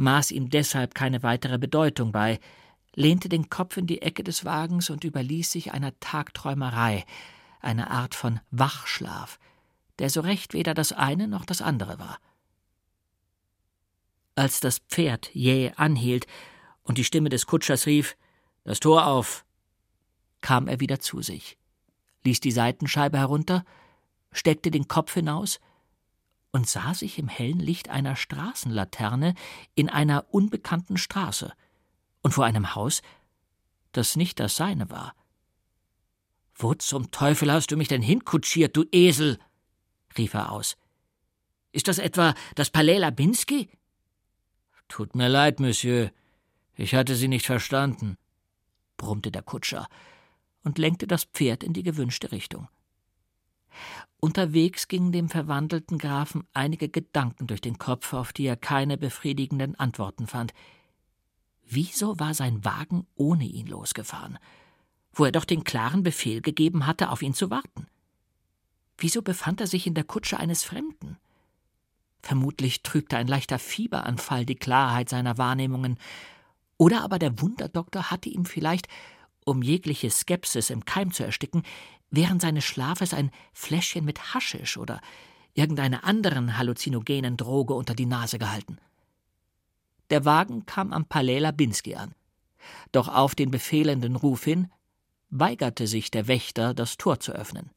[0.00, 2.40] maß ihm deshalb keine weitere Bedeutung bei,
[2.94, 7.04] lehnte den Kopf in die Ecke des Wagens und überließ sich einer Tagträumerei,
[7.60, 9.38] einer Art von Wachschlaf,
[9.98, 12.18] der so recht weder das eine noch das andere war.
[14.34, 16.26] Als das Pferd jäh anhielt
[16.82, 18.16] und die Stimme des Kutschers rief
[18.64, 19.44] Das Tor auf,
[20.40, 21.58] kam er wieder zu sich,
[22.24, 23.66] ließ die Seitenscheibe herunter,
[24.32, 25.60] steckte den Kopf hinaus
[26.52, 29.34] und sah sich im hellen Licht einer Straßenlaterne
[29.74, 31.52] in einer unbekannten Straße
[32.22, 33.02] und vor einem Haus,
[33.92, 35.14] das nicht das seine war.
[36.54, 39.38] Wo zum Teufel hast du mich denn hinkutschiert, du Esel?
[40.18, 40.76] rief er aus.
[41.72, 43.70] Ist das etwa das Palais Labinski?
[44.88, 46.10] Tut mir leid, Monsieur.
[46.74, 48.16] Ich hatte Sie nicht verstanden,
[48.96, 49.86] brummte der Kutscher
[50.64, 52.68] und lenkte das Pferd in die gewünschte Richtung.
[54.20, 59.78] Unterwegs gingen dem verwandelten Grafen einige Gedanken durch den Kopf, auf die er keine befriedigenden
[59.78, 60.52] Antworten fand.
[61.66, 64.38] Wieso war sein Wagen ohne ihn losgefahren,
[65.12, 67.86] wo er doch den klaren Befehl gegeben hatte, auf ihn zu warten?
[68.98, 71.16] Wieso befand er sich in der Kutsche eines Fremden?
[72.22, 75.98] Vermutlich trübte ein leichter Fieberanfall die Klarheit seiner Wahrnehmungen,
[76.76, 78.88] oder aber der Wunderdoktor hatte ihm vielleicht,
[79.44, 81.62] um jegliche Skepsis im Keim zu ersticken,
[82.10, 85.00] während seines Schlafes ein Fläschchen mit Haschisch oder
[85.54, 88.78] irgendeiner anderen halluzinogenen Droge unter die Nase gehalten.
[90.10, 92.14] Der Wagen kam am Palais Labinski an.
[92.92, 94.70] Doch auf den befehlenden Ruf hin
[95.30, 97.70] weigerte sich der Wächter, das Tor zu öffnen.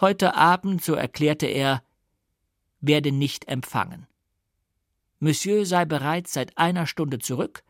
[0.00, 1.82] Heute Abend, so erklärte er,
[2.80, 4.06] werde nicht empfangen.
[5.18, 7.62] Monsieur sei bereits seit einer Stunde zurück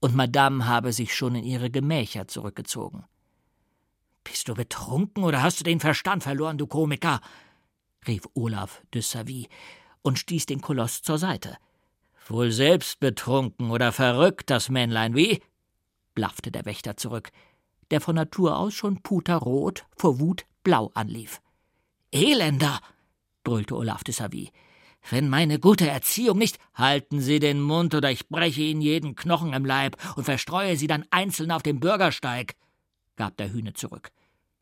[0.00, 3.04] und Madame habe sich schon in ihre Gemächer zurückgezogen.
[4.28, 7.20] Bist du betrunken oder hast du den Verstand verloren, du Komiker?
[8.06, 9.48] rief Olaf de Savy
[10.02, 11.56] und stieß den Koloss zur Seite.
[12.26, 15.42] Wohl selbst betrunken oder verrückt, das Männlein, wie?
[16.14, 17.30] blaffte der Wächter zurück,
[17.90, 21.40] der von Natur aus schon puterrot, vor Wut blau anlief.
[22.12, 22.80] Elender!
[23.44, 24.50] brüllte Olaf de Savy.
[25.08, 26.58] Wenn meine gute Erziehung nicht.
[26.74, 30.86] Halten Sie den Mund, oder ich breche Ihnen jeden Knochen im Leib und verstreue Sie
[30.86, 32.56] dann einzeln auf dem Bürgersteig,
[33.16, 34.10] gab der Hühne zurück.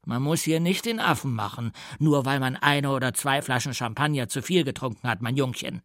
[0.07, 4.29] Man muss hier nicht den Affen machen, nur weil man eine oder zwei Flaschen Champagner
[4.29, 5.83] zu viel getrunken hat, mein Jungchen.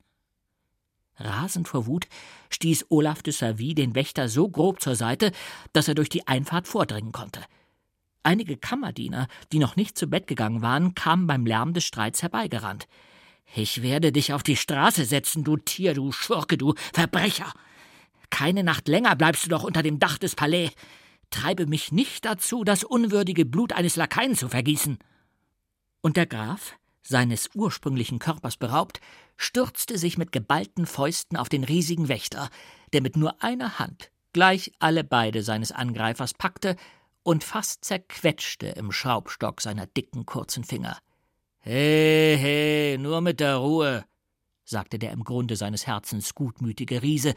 [1.17, 2.05] Rasend vor Wut
[2.51, 5.31] stieß Olaf de Savy den Wächter so grob zur Seite,
[5.73, 7.41] dass er durch die Einfahrt vordringen konnte.
[8.21, 12.87] Einige Kammerdiener, die noch nicht zu Bett gegangen waren, kamen beim Lärm des Streits herbeigerannt.
[13.55, 17.51] Ich werde dich auf die Straße setzen, du Tier, du Schurke, du Verbrecher.
[18.29, 20.69] Keine Nacht länger bleibst du doch unter dem Dach des Palais.
[21.31, 24.99] Treibe mich nicht dazu, das unwürdige Blut eines Lakaien zu vergießen.
[26.01, 29.01] Und der Graf, seines ursprünglichen Körpers beraubt,
[29.37, 32.49] stürzte sich mit geballten Fäusten auf den riesigen Wächter,
[32.93, 36.75] der mit nur einer Hand gleich alle beide seines Angreifers packte
[37.23, 40.97] und fast zerquetschte im Schraubstock seiner dicken, kurzen Finger.
[41.59, 44.05] He, he, nur mit der Ruhe,
[44.63, 47.35] sagte der im Grunde seines Herzens gutmütige Riese,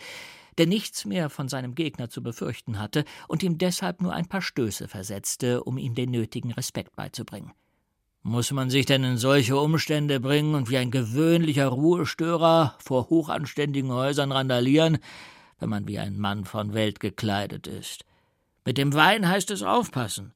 [0.59, 4.43] der nichts mehr von seinem Gegner zu befürchten hatte und ihm deshalb nur ein paar
[4.43, 7.53] Stöße versetzte, um ihm den nötigen Respekt beizubringen.
[8.23, 13.93] Muss man sich denn in solche Umstände bringen und wie ein gewöhnlicher Ruhestörer vor hochanständigen
[13.93, 14.99] Häusern randalieren,
[15.59, 18.05] wenn man wie ein Mann von Welt gekleidet ist?
[18.65, 20.33] Mit dem Wein heißt es aufpassen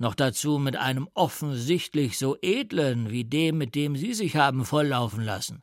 [0.00, 5.22] noch dazu mit einem offensichtlich so edlen wie dem, mit dem Sie sich haben volllaufen
[5.22, 5.62] lassen.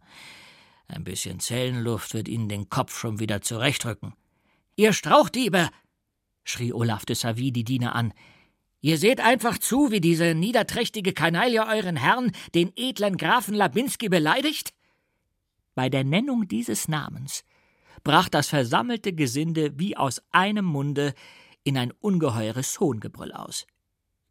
[0.87, 4.13] Ein bisschen Zellenluft wird Ihnen den Kopf schon wieder zurechtrücken.
[4.75, 5.69] Ihr Strauchdiebe!
[6.43, 8.13] schrie Olaf de Savy die Diener an.
[8.79, 14.73] Ihr seht einfach zu, wie diese niederträchtige Kanaille euren Herrn, den edlen Grafen Labinski, beleidigt?
[15.75, 17.43] Bei der Nennung dieses Namens
[18.03, 21.13] brach das versammelte Gesinde wie aus einem Munde
[21.63, 23.67] in ein ungeheures Hohngebrüll aus.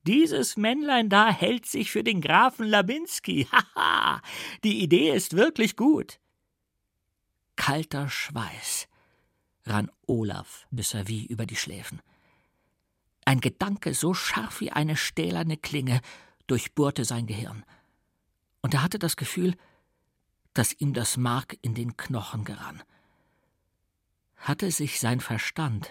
[0.04, 3.46] Dieses Männlein da hält sich für den Grafen Labinski.
[3.74, 4.22] Haha,
[4.64, 6.18] die Idee ist wirklich gut.
[7.56, 8.88] Kalter Schweiß
[9.64, 12.00] rann Olaf de Savy über die Schläfen.
[13.24, 16.00] Ein Gedanke so scharf wie eine stählerne Klinge
[16.46, 17.64] durchbohrte sein Gehirn.
[18.62, 19.56] Und er hatte das Gefühl,
[20.54, 22.82] dass ihm das Mark in den Knochen gerann.
[24.36, 25.90] Hatte sich sein Verstand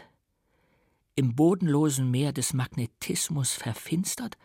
[1.15, 4.37] im bodenlosen Meer des Magnetismus verfinstert?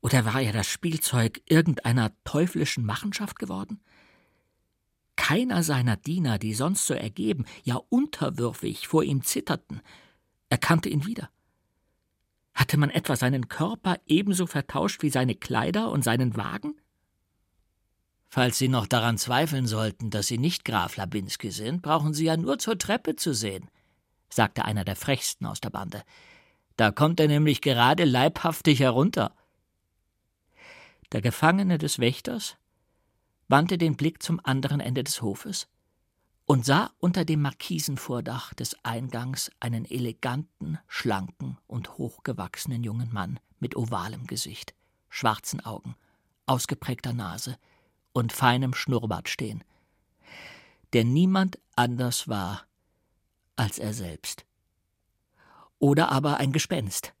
[0.00, 3.80] Oder war er das Spielzeug irgendeiner teuflischen Machenschaft geworden?
[5.22, 9.80] Keiner seiner Diener, die sonst so ergeben, ja unterwürfig vor ihm zitterten,
[10.48, 11.30] erkannte ihn wieder.
[12.54, 16.74] Hatte man etwa seinen Körper ebenso vertauscht wie seine Kleider und seinen Wagen?
[18.28, 22.36] Falls Sie noch daran zweifeln sollten, dass Sie nicht Graf Labinski sind, brauchen Sie ja
[22.36, 23.68] nur zur Treppe zu sehen
[24.32, 26.02] sagte einer der frechsten aus der Bande.
[26.76, 29.34] Da kommt er nämlich gerade leibhaftig herunter.
[31.12, 32.56] Der Gefangene des Wächters
[33.48, 35.68] wandte den Blick zum anderen Ende des Hofes
[36.44, 43.76] und sah unter dem Markisenvordach des Eingangs einen eleganten, schlanken und hochgewachsenen jungen Mann mit
[43.76, 44.74] ovalem Gesicht,
[45.08, 45.94] schwarzen Augen,
[46.46, 47.56] ausgeprägter Nase
[48.12, 49.64] und feinem Schnurrbart stehen,
[50.92, 52.66] der niemand anders war
[53.56, 54.44] als er selbst.
[55.78, 57.14] Oder aber ein Gespenst,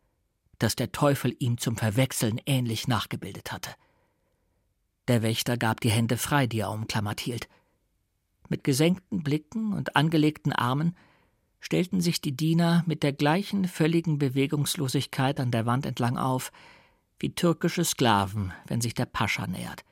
[0.58, 3.70] das der Teufel ihm zum Verwechseln ähnlich nachgebildet hatte.
[5.08, 7.48] Der Wächter gab die Hände frei, die er umklammert hielt.
[8.48, 10.96] Mit gesenkten Blicken und angelegten Armen
[11.60, 16.52] stellten sich die Diener mit der gleichen völligen Bewegungslosigkeit an der Wand entlang auf,
[17.18, 19.84] wie türkische Sklaven, wenn sich der Pascha nähert.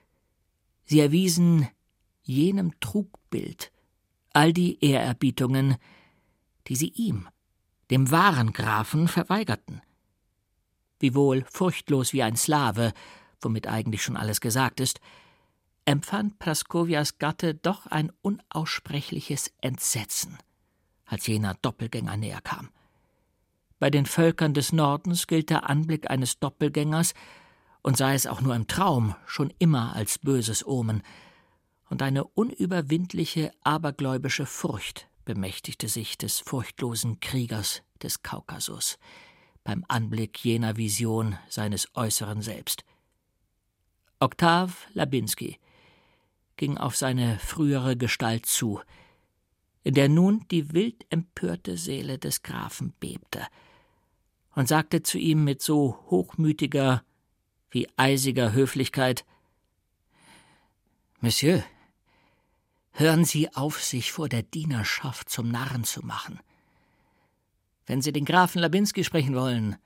[0.85, 1.69] Sie erwiesen
[2.23, 3.73] jenem Trugbild
[4.33, 5.77] all die Ehrerbietungen,
[6.67, 7.29] die sie ihm,
[7.91, 9.81] dem wahren Grafen, verweigerten.
[10.99, 12.93] Wiewohl furchtlos wie ein Slave,
[13.43, 15.01] womit eigentlich schon alles gesagt ist,
[15.85, 20.39] empfand Praskowias Gatte doch ein unaussprechliches Entsetzen,
[21.05, 22.71] als jener Doppelgänger näher kam.
[23.79, 27.15] Bei den Völkern des Nordens gilt der Anblick eines Doppelgängers,
[27.83, 31.03] und sei es auch nur im Traum, schon immer als böses Omen,
[31.89, 38.99] und eine unüberwindliche abergläubische Furcht bemächtigte sich des furchtlosen Kriegers des Kaukasus
[39.65, 42.85] beim Anblick jener Vision seines äußeren Selbst.
[44.23, 45.59] Oktav Labinski
[46.57, 48.83] ging auf seine frühere Gestalt zu,
[49.83, 53.47] in der nun die wild empörte Seele des Grafen bebte,
[54.55, 57.03] und sagte zu ihm mit so hochmütiger
[57.71, 59.25] wie eisiger Höflichkeit
[61.23, 61.65] Monsieur,
[62.93, 66.41] hören Sie auf, sich vor der Dienerschaft zum Narren zu machen.
[67.87, 69.77] Wenn Sie den Grafen Labinski sprechen wollen,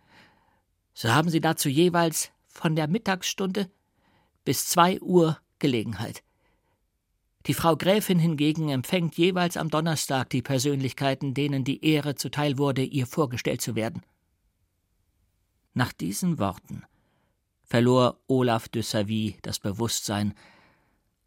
[0.93, 3.71] so haben Sie dazu jeweils von der Mittagsstunde
[4.45, 6.23] bis zwei Uhr Gelegenheit.
[7.47, 12.83] Die Frau Gräfin hingegen empfängt jeweils am Donnerstag die Persönlichkeiten, denen die Ehre zuteil wurde,
[12.83, 14.03] ihr vorgestellt zu werden.
[15.75, 16.85] Nach diesen Worten
[17.65, 20.35] verlor Olaf de Savy das Bewusstsein,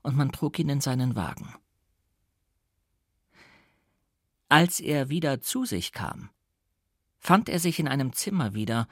[0.01, 1.53] und man trug ihn in seinen Wagen.
[4.47, 6.30] Als er wieder zu sich kam,
[7.19, 8.88] fand er sich in einem Zimmer wieder,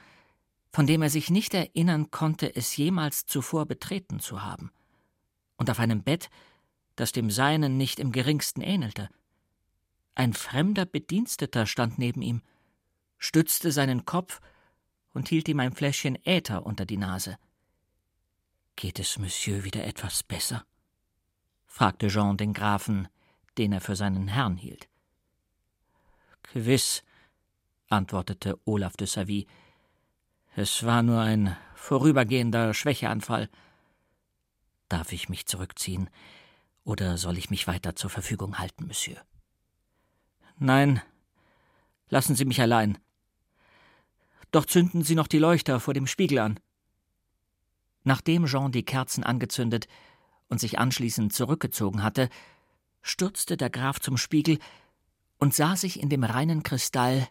[0.76, 4.70] von dem er sich nicht erinnern konnte, es jemals zuvor betreten zu haben,
[5.56, 6.28] und auf einem Bett,
[6.96, 9.08] das dem seinen nicht im geringsten ähnelte.
[10.14, 12.42] Ein fremder Bediensteter stand neben ihm,
[13.16, 14.42] stützte seinen Kopf
[15.14, 17.38] und hielt ihm ein Fläschchen Äther unter die Nase.
[18.76, 20.66] Geht es Monsieur wieder etwas besser?
[21.64, 23.08] fragte Jean den Grafen,
[23.56, 24.90] den er für seinen Herrn hielt.
[26.52, 27.02] Gewiss,
[27.88, 29.46] antwortete Olaf de Savy.
[30.58, 33.50] Es war nur ein vorübergehender Schwächeanfall.
[34.88, 36.08] Darf ich mich zurückziehen,
[36.82, 39.20] oder soll ich mich weiter zur Verfügung halten, Monsieur?
[40.58, 41.02] Nein,
[42.08, 42.96] lassen Sie mich allein.
[44.50, 46.58] Doch zünden Sie noch die Leuchter vor dem Spiegel an.
[48.02, 49.88] Nachdem Jean die Kerzen angezündet
[50.48, 52.30] und sich anschließend zurückgezogen hatte,
[53.02, 54.58] stürzte der Graf zum Spiegel
[55.36, 57.28] und sah sich in dem reinen Kristall,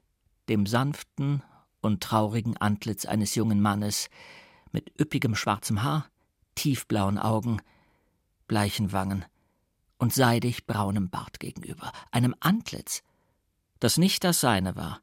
[0.48, 1.42] dem sanften
[1.86, 4.10] und traurigen Antlitz eines jungen Mannes
[4.72, 6.10] mit üppigem schwarzem Haar,
[6.56, 7.62] tiefblauen Augen,
[8.48, 9.26] bleichen Wangen
[9.98, 13.04] und seidig braunem Bart gegenüber, einem Antlitz,
[13.80, 15.02] das nicht das seine war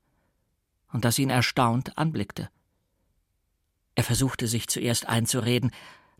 [0.92, 2.51] und das ihn erstaunt anblickte.
[3.95, 5.71] Er versuchte sich zuerst einzureden,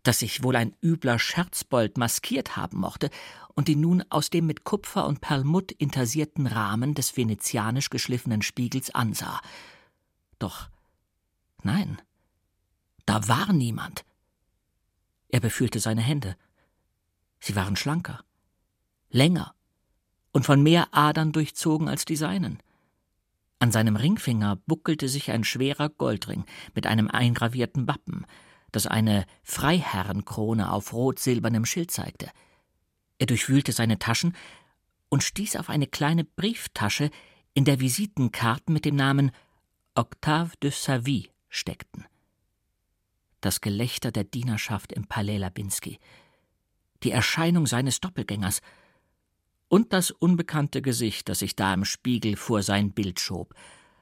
[0.03, 3.09] dass sich wohl ein übler Scherzbold maskiert haben mochte
[3.55, 8.93] und ihn nun aus dem mit Kupfer und Perlmutt intarsierten Rahmen des venezianisch geschliffenen Spiegels
[8.93, 9.39] ansah.
[10.43, 10.67] Doch
[11.63, 12.01] nein,
[13.05, 14.03] da war niemand.
[15.29, 16.35] Er befühlte seine Hände.
[17.39, 18.25] Sie waren schlanker,
[19.09, 19.55] länger
[20.33, 22.61] und von mehr Adern durchzogen als die seinen.
[23.59, 26.43] An seinem Ringfinger buckelte sich ein schwerer Goldring
[26.75, 28.25] mit einem eingravierten Wappen,
[28.73, 32.29] das eine Freiherrenkrone auf rot-silbernem Schild zeigte.
[33.17, 34.35] Er durchwühlte seine Taschen
[35.07, 37.11] und stieß auf eine kleine Brieftasche,
[37.53, 39.31] in der Visitenkarten mit dem Namen
[39.95, 42.05] Octave de Savy steckten.
[43.41, 45.99] Das Gelächter der Dienerschaft im Palais Labinski,
[47.03, 48.61] die Erscheinung seines Doppelgängers.
[49.67, 53.53] Und das unbekannte Gesicht, das sich da im Spiegel vor sein Bild schob,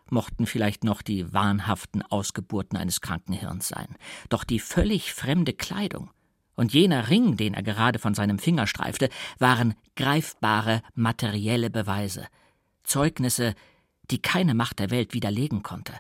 [0.10, 3.98] mochten vielleicht noch die wahnhaften Ausgeburten eines Krankenhirns sein,
[4.30, 6.10] doch die völlig fremde Kleidung
[6.56, 12.28] und jener Ring, den er gerade von seinem Finger streifte, waren greifbare materielle Beweise,
[12.84, 13.56] Zeugnisse,
[14.12, 15.94] die keine Macht der Welt widerlegen konnte.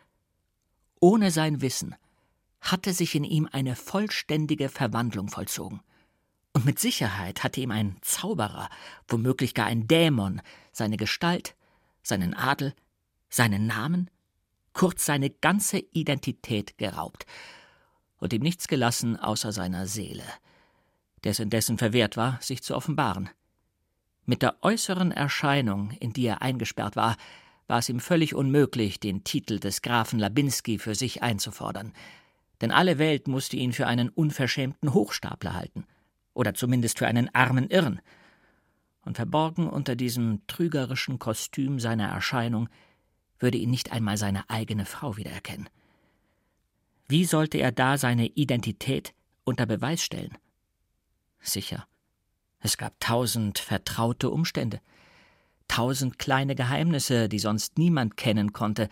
[0.99, 1.95] Ohne sein Wissen
[2.59, 5.81] hatte sich in ihm eine vollständige Verwandlung vollzogen.
[6.53, 8.69] Und mit Sicherheit hatte ihm ein Zauberer,
[9.07, 11.55] womöglich gar ein Dämon, seine Gestalt,
[12.03, 12.75] seinen Adel,
[13.29, 14.09] seinen Namen,
[14.73, 17.25] kurz seine ganze Identität geraubt
[18.19, 20.23] und ihm nichts gelassen außer seiner Seele,
[21.23, 23.29] der es indessen verwehrt war, sich zu offenbaren.
[24.25, 27.17] Mit der äußeren Erscheinung, in die er eingesperrt war,
[27.71, 31.93] war es ihm völlig unmöglich, den Titel des Grafen Labinski für sich einzufordern,
[32.59, 35.85] denn alle Welt musste ihn für einen unverschämten Hochstapler halten,
[36.33, 38.01] oder zumindest für einen armen Irren,
[39.05, 42.67] und verborgen unter diesem trügerischen Kostüm seiner Erscheinung
[43.39, 45.69] würde ihn nicht einmal seine eigene Frau wiedererkennen.
[47.07, 49.13] Wie sollte er da seine Identität
[49.45, 50.37] unter Beweis stellen?
[51.39, 51.87] Sicher,
[52.59, 54.81] es gab tausend vertraute Umstände,
[55.71, 58.89] tausend kleine Geheimnisse, die sonst niemand kennen konnte,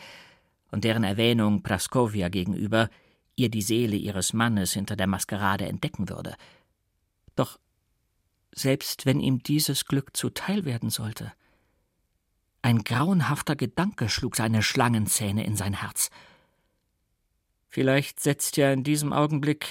[0.71, 2.89] und deren Erwähnung Praskovia gegenüber
[3.35, 6.35] ihr die Seele ihres Mannes hinter der Maskerade entdecken würde.
[7.35, 7.59] Doch
[8.53, 11.33] selbst wenn ihm dieses Glück zuteil werden sollte.
[12.61, 16.09] Ein grauenhafter Gedanke schlug seine Schlangenzähne in sein Herz.
[17.67, 19.67] Vielleicht setzt ja in diesem Augenblick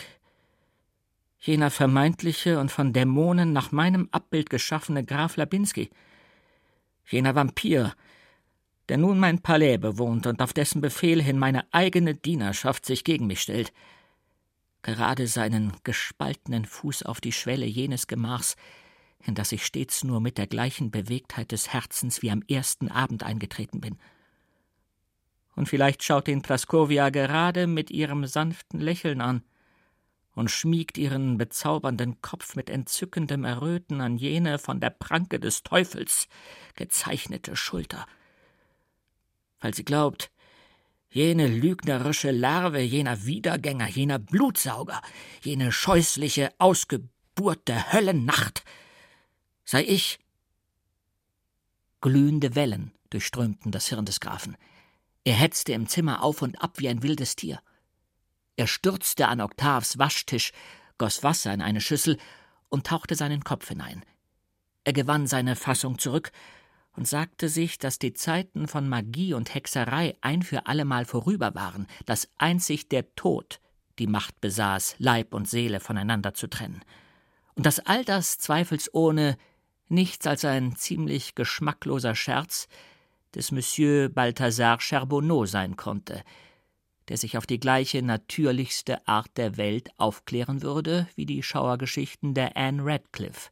[1.38, 5.90] jener vermeintliche und von Dämonen nach meinem Abbild geschaffene Graf Labinski,
[7.08, 7.94] jener Vampir,
[8.88, 13.26] der nun mein Palais bewohnt und auf dessen Befehl hin meine eigene Dienerschaft sich gegen
[13.26, 13.72] mich stellt,
[14.82, 18.56] gerade seinen gespaltenen Fuß auf die Schwelle jenes Gemachs,
[19.24, 23.24] in das ich stets nur mit der gleichen Bewegtheit des Herzens wie am ersten Abend
[23.24, 23.98] eingetreten bin.
[25.56, 29.42] Und vielleicht schaut ihn Praskovia gerade mit ihrem sanften Lächeln an
[30.38, 36.28] und schmiegt ihren bezaubernden Kopf mit entzückendem Erröten an jene von der Pranke des Teufels
[36.76, 38.06] gezeichnete Schulter.
[39.58, 40.30] Weil sie glaubt,
[41.10, 45.02] jene lügnerische Larve, jener Wiedergänger, jener Blutsauger,
[45.42, 48.62] jene scheußliche Ausgeburt der Höllennacht,
[49.64, 50.20] sei ich.
[52.00, 54.56] Glühende Wellen durchströmten das Hirn des Grafen.
[55.24, 57.60] Er hetzte im Zimmer auf und ab wie ein wildes Tier.
[58.58, 60.52] Er stürzte an Oktavs Waschtisch,
[60.98, 62.18] goss Wasser in eine Schüssel
[62.68, 64.04] und tauchte seinen Kopf hinein.
[64.82, 66.32] Er gewann seine Fassung zurück
[66.96, 71.86] und sagte sich, dass die Zeiten von Magie und Hexerei ein für allemal vorüber waren,
[72.04, 73.60] dass einzig der Tod
[74.00, 76.82] die Macht besaß, Leib und Seele voneinander zu trennen,
[77.54, 79.38] und dass all das zweifelsohne
[79.86, 82.66] nichts als ein ziemlich geschmackloser Scherz
[83.36, 86.24] des Monsieur Balthasar Charbonneau sein konnte,
[87.08, 92.56] der sich auf die gleiche natürlichste Art der Welt aufklären würde wie die Schauergeschichten der
[92.56, 93.50] Anne Radcliffe.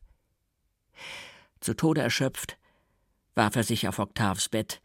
[1.61, 2.59] Zu Tode erschöpft,
[3.34, 4.80] warf er sich auf Octaves Bett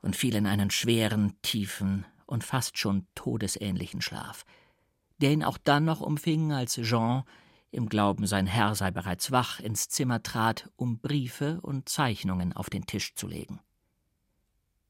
[0.00, 4.44] und fiel in einen schweren, tiefen und fast schon todesähnlichen Schlaf,
[5.18, 7.24] der ihn auch dann noch umfing, als Jean
[7.70, 12.70] im Glauben, sein Herr sei bereits wach, ins Zimmer trat, um Briefe und Zeichnungen auf
[12.70, 13.60] den Tisch zu legen.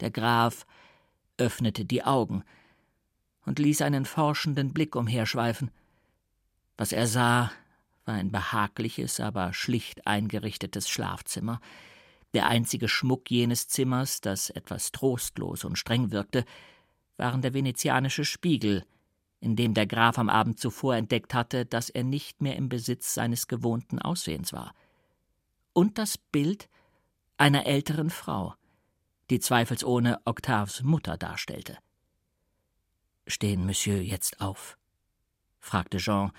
[0.01, 0.67] Der Graf
[1.39, 2.45] öffnete die Augen
[3.47, 5.71] und ließ einen forschenden Blick umherschweifen.
[6.77, 7.53] Was er sah,
[8.05, 11.61] war ein behagliches, aber schlicht eingerichtetes Schlafzimmer.
[12.35, 16.45] Der einzige Schmuck jenes Zimmers, das etwas trostlos und streng wirkte,
[17.17, 18.85] waren der venezianische Spiegel,
[19.41, 23.15] in dem der Graf am Abend zuvor entdeckt hatte, dass er nicht mehr im Besitz
[23.15, 24.75] seines gewohnten Aussehens war.
[25.73, 26.69] Und das Bild
[27.39, 28.55] einer älteren Frau,
[29.31, 31.79] die zweifelsohne Octaves Mutter darstellte.
[33.27, 34.79] Stehen Monsieur jetzt auf?
[35.59, 36.31] fragte Jean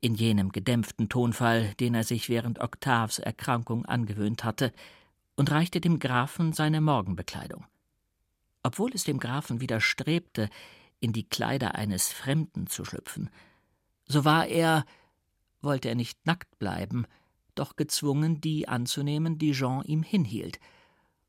[0.00, 4.72] in jenem gedämpften Tonfall, den er sich während Octaves Erkrankung angewöhnt hatte,
[5.36, 7.66] und reichte dem Grafen seine Morgenbekleidung.
[8.62, 10.48] Obwohl es dem Grafen widerstrebte,
[11.00, 13.30] in die Kleider eines Fremden zu schlüpfen.
[14.06, 14.84] So war er,
[15.62, 17.06] wollte er nicht nackt bleiben,
[17.54, 20.58] doch gezwungen, die anzunehmen, die Jean ihm hinhielt,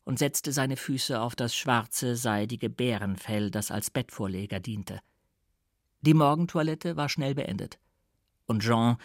[0.03, 4.99] und setzte seine Füße auf das schwarze, seidige Bärenfell, das als Bettvorleger diente.
[6.01, 7.79] Die Morgentoilette war schnell beendet,
[8.47, 8.97] und Jean,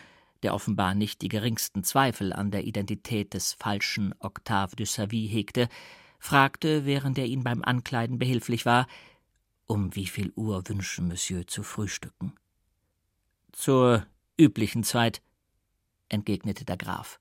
[0.43, 5.69] der offenbar nicht die geringsten Zweifel an der Identität des falschen Octave de Savy hegte,
[6.19, 8.87] fragte, während er ihn beim Ankleiden behilflich war,
[9.67, 12.35] um wie viel Uhr wünschen Monsieur zu frühstücken?
[13.53, 14.07] Zur
[14.39, 15.23] üblichen Zeit,
[16.09, 17.21] entgegnete der Graf,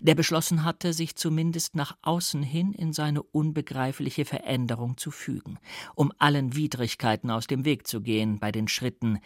[0.00, 5.58] der beschlossen hatte, sich zumindest nach außen hin in seine unbegreifliche Veränderung zu fügen,
[5.94, 9.18] um allen Widrigkeiten aus dem Weg zu gehen bei den Schritten,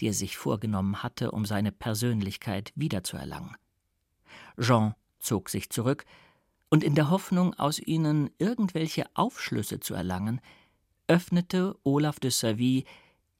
[0.00, 3.56] die er sich vorgenommen hatte, um seine Persönlichkeit wiederzuerlangen.
[4.58, 6.04] Jean zog sich zurück,
[6.68, 10.40] und in der Hoffnung, aus ihnen irgendwelche Aufschlüsse zu erlangen,
[11.06, 12.84] öffnete Olaf de Savy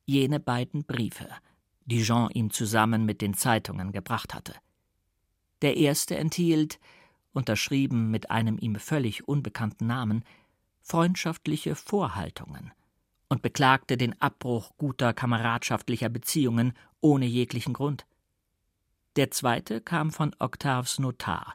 [0.05, 1.29] jene beiden Briefe,
[1.85, 4.55] die Jean ihm zusammen mit den Zeitungen gebracht hatte.
[5.63, 6.79] Der erste enthielt,
[7.33, 10.25] unterschrieben mit einem ihm völlig unbekannten Namen,
[10.83, 12.73] freundschaftliche Vorhaltungen
[13.29, 18.07] und beklagte den Abbruch guter kameradschaftlicher Beziehungen ohne jeglichen Grund.
[19.17, 21.55] Der zweite kam von Octaves Notar,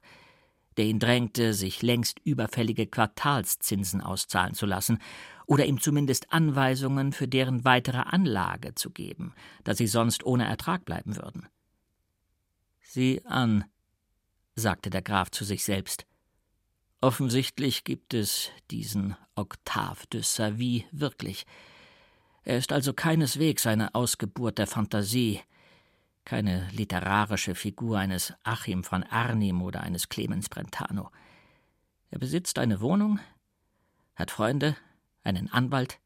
[0.78, 5.00] der ihn drängte, sich längst überfällige Quartalszinsen auszahlen zu lassen
[5.46, 9.34] oder ihm zumindest Anweisungen für deren weitere Anlage zu geben,
[9.64, 11.48] da sie sonst ohne Ertrag bleiben würden.
[12.82, 13.66] Sieh an,
[14.56, 16.06] sagte der Graf zu sich selbst.
[17.02, 21.46] Offensichtlich gibt es diesen Octave de Savy wirklich.
[22.44, 25.42] Er ist also keineswegs eine Ausgeburt der Fantasie,
[26.26, 31.10] keine literarische Figur eines Achim von Arnim oder eines Clemens Brentano.
[32.12, 33.20] Er besitzt eine Wohnung,
[34.16, 34.76] hat Freunde,
[35.24, 36.00] einen Anwalt,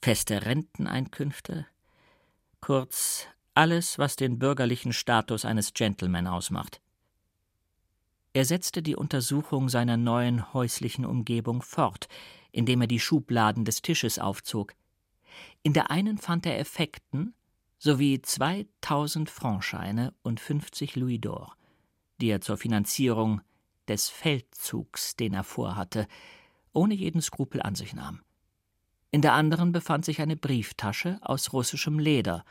[0.00, 1.66] feste Renteneinkünfte,
[2.60, 6.80] kurz alles, was den bürgerlichen Status eines Gentleman ausmacht.
[8.32, 12.08] Er setzte die Untersuchung seiner neuen häuslichen Umgebung fort,
[12.52, 14.74] indem er die Schubladen des Tisches aufzog.
[15.62, 17.34] In der einen fand er Effekten
[17.78, 21.52] sowie 2000 Francscheine und 50 Louis d'Or,
[22.20, 23.40] die er zur Finanzierung
[23.88, 26.06] des Feldzugs, den er vorhatte,
[26.72, 28.20] ohne jeden Skrupel an sich nahm.
[29.10, 32.44] In der anderen befand sich eine Brieftasche aus russischem Leder,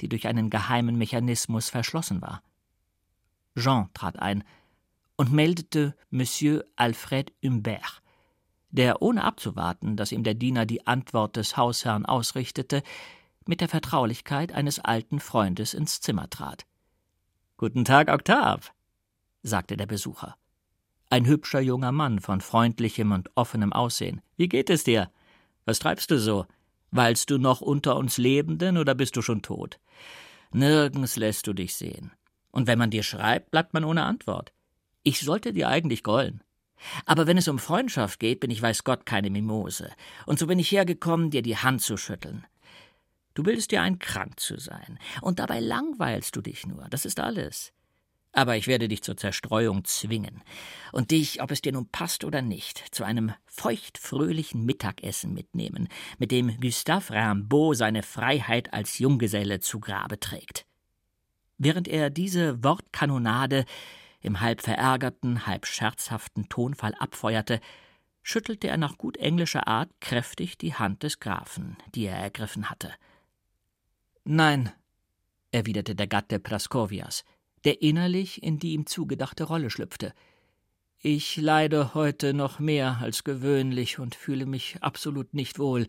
[0.00, 2.42] die durch einen geheimen Mechanismus verschlossen war.
[3.56, 4.42] Jean trat ein
[5.22, 8.02] und meldete Monsieur Alfred Humbert,
[8.70, 12.82] der, ohne abzuwarten, dass ihm der Diener die Antwort des Hausherrn ausrichtete,
[13.46, 16.66] mit der Vertraulichkeit eines alten Freundes ins Zimmer trat.
[17.56, 18.62] Guten Tag, Octave,
[19.44, 20.36] sagte der Besucher.
[21.08, 24.22] Ein hübscher junger Mann von freundlichem und offenem Aussehen.
[24.36, 25.08] Wie geht es dir?
[25.66, 26.46] Was treibst du so?
[26.90, 29.78] Weilst du noch unter uns Lebenden oder bist du schon tot?
[30.50, 32.10] Nirgends lässt du dich sehen.
[32.50, 34.52] Und wenn man dir schreibt, bleibt man ohne Antwort.
[35.02, 36.42] Ich sollte dir eigentlich grollen.
[37.06, 39.90] Aber wenn es um Freundschaft geht, bin ich weiß Gott keine Mimose.
[40.26, 42.44] Und so bin ich hergekommen, dir die Hand zu schütteln.
[43.34, 44.98] Du bildest dir ein, krank zu sein.
[45.20, 46.86] Und dabei langweilst du dich nur.
[46.90, 47.72] Das ist alles.
[48.34, 50.42] Aber ich werde dich zur Zerstreuung zwingen
[50.90, 55.88] und dich, ob es dir nun passt oder nicht, zu einem feuchtfröhlichen Mittagessen mitnehmen,
[56.18, 60.64] mit dem Gustave Rimbaud seine Freiheit als Junggeselle zu Grabe trägt.
[61.58, 63.66] Während er diese Wortkanonade
[64.22, 67.60] im halb verärgerten, halb scherzhaften Tonfall abfeuerte,
[68.22, 72.92] schüttelte er nach gut englischer Art kräftig die Hand des Grafen, die er ergriffen hatte.
[74.24, 74.70] Nein,
[75.50, 77.24] erwiderte der Gatte Praskowias,
[77.64, 80.14] der innerlich in die ihm zugedachte Rolle schlüpfte.
[81.00, 85.88] Ich leide heute noch mehr als gewöhnlich und fühle mich absolut nicht wohl.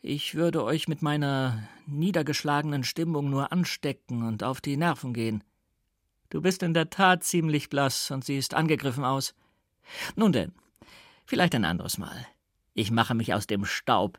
[0.00, 5.44] Ich würde euch mit meiner niedergeschlagenen Stimmung nur anstecken und auf die Nerven gehen.
[6.32, 9.34] Du bist in der Tat ziemlich blass und siehst angegriffen aus.
[10.16, 10.54] Nun denn,
[11.26, 12.26] vielleicht ein anderes Mal.
[12.72, 14.18] Ich mache mich aus dem Staub,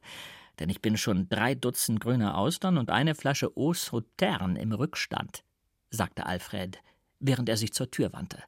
[0.60, 5.44] denn ich bin schon drei Dutzend grüne Austern und eine Flasche Eau Sauterne im Rückstand
[5.90, 6.78] sagte Alfred,
[7.20, 8.44] während er sich zur Tür wandte.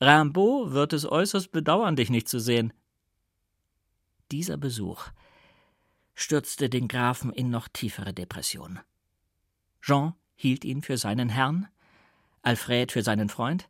[0.00, 2.72] Rimbaud wird es äußerst bedauern, dich nicht zu sehen.
[4.30, 5.08] Dieser Besuch
[6.14, 8.78] stürzte den Grafen in noch tiefere Depression.
[9.80, 11.66] Jean hielt ihn für seinen Herrn,
[12.42, 13.68] Alfred für seinen Freund,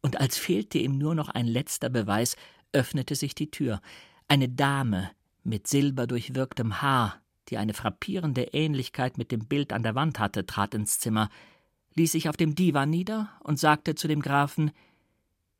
[0.00, 2.36] und als fehlte ihm nur noch ein letzter Beweis,
[2.72, 3.80] öffnete sich die Tür.
[4.28, 5.10] Eine Dame
[5.42, 10.74] mit silberdurchwirktem Haar, die eine frappierende Ähnlichkeit mit dem Bild an der Wand hatte, trat
[10.74, 11.30] ins Zimmer,
[11.94, 14.70] ließ sich auf dem Divan nieder und sagte zu dem Grafen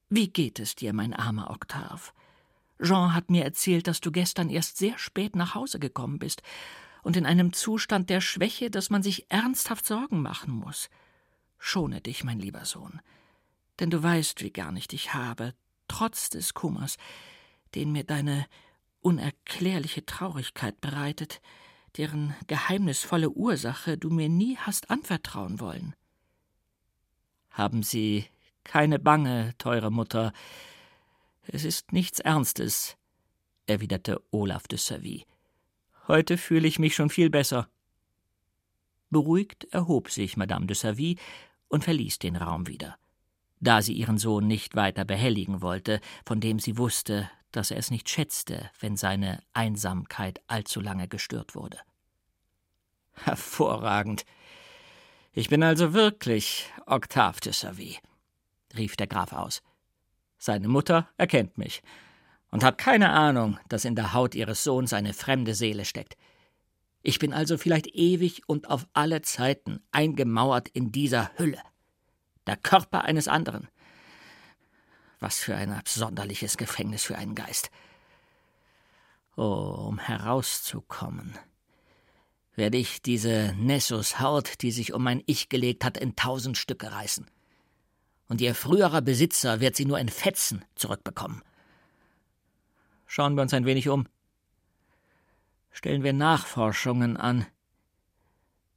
[0.09, 2.13] Wie geht es dir, mein armer Octave?
[2.81, 6.43] Jean hat mir erzählt, dass du gestern erst sehr spät nach Hause gekommen bist
[7.03, 10.91] und in einem Zustand der Schwäche, dass man sich ernsthaft Sorgen machen muss.
[11.59, 13.01] Schone dich, mein lieber Sohn,
[13.81, 15.55] denn du weißt, wie gern ich dich habe,
[15.89, 16.97] trotz des Kummers,
[17.75, 18.47] den mir deine
[19.01, 21.41] unerklärliche Traurigkeit bereitet,
[21.97, 25.95] deren geheimnisvolle Ursache du mir nie hast anvertrauen wollen.
[27.51, 28.27] Haben Sie
[28.65, 30.33] keine Bange, teure Mutter.
[31.43, 32.97] Es ist nichts Ernstes,
[33.67, 35.25] erwiderte Olaf de Savy.
[36.07, 37.69] Heute fühle ich mich schon viel besser.
[39.11, 41.19] Beruhigt erhob sich Madame de Savy
[41.69, 42.97] und verließ den Raum wieder,
[43.61, 47.91] da sie ihren Sohn nicht weiter behelligen wollte, von dem sie wusste, dass er es
[47.91, 51.79] nicht schätzte, wenn seine Einsamkeit allzu lange gestört wurde.
[53.13, 54.25] Hervorragend,
[55.33, 57.99] ich bin also wirklich Octave de Savy,
[58.77, 59.63] rief der Graf aus.
[60.39, 61.83] Seine Mutter erkennt mich
[62.51, 66.17] und hat keine Ahnung, dass in der Haut ihres Sohns eine fremde Seele steckt.
[67.09, 71.59] Ich bin also vielleicht ewig und auf alle Zeiten eingemauert in dieser Hülle.
[72.47, 73.67] Der Körper eines anderen.
[75.19, 77.71] Was für ein absonderliches Gefängnis für einen Geist.
[79.39, 81.39] Oh, um herauszukommen
[82.57, 87.27] werde ich diese Nessus-Haut, die sich um mein Ich gelegt hat, in tausend Stücke reißen.
[88.29, 91.43] Und ihr früherer Besitzer wird sie nur in Fetzen zurückbekommen.
[93.07, 94.09] Schauen wir uns ein wenig um.
[95.79, 97.47] Stellen wir Nachforschungen an.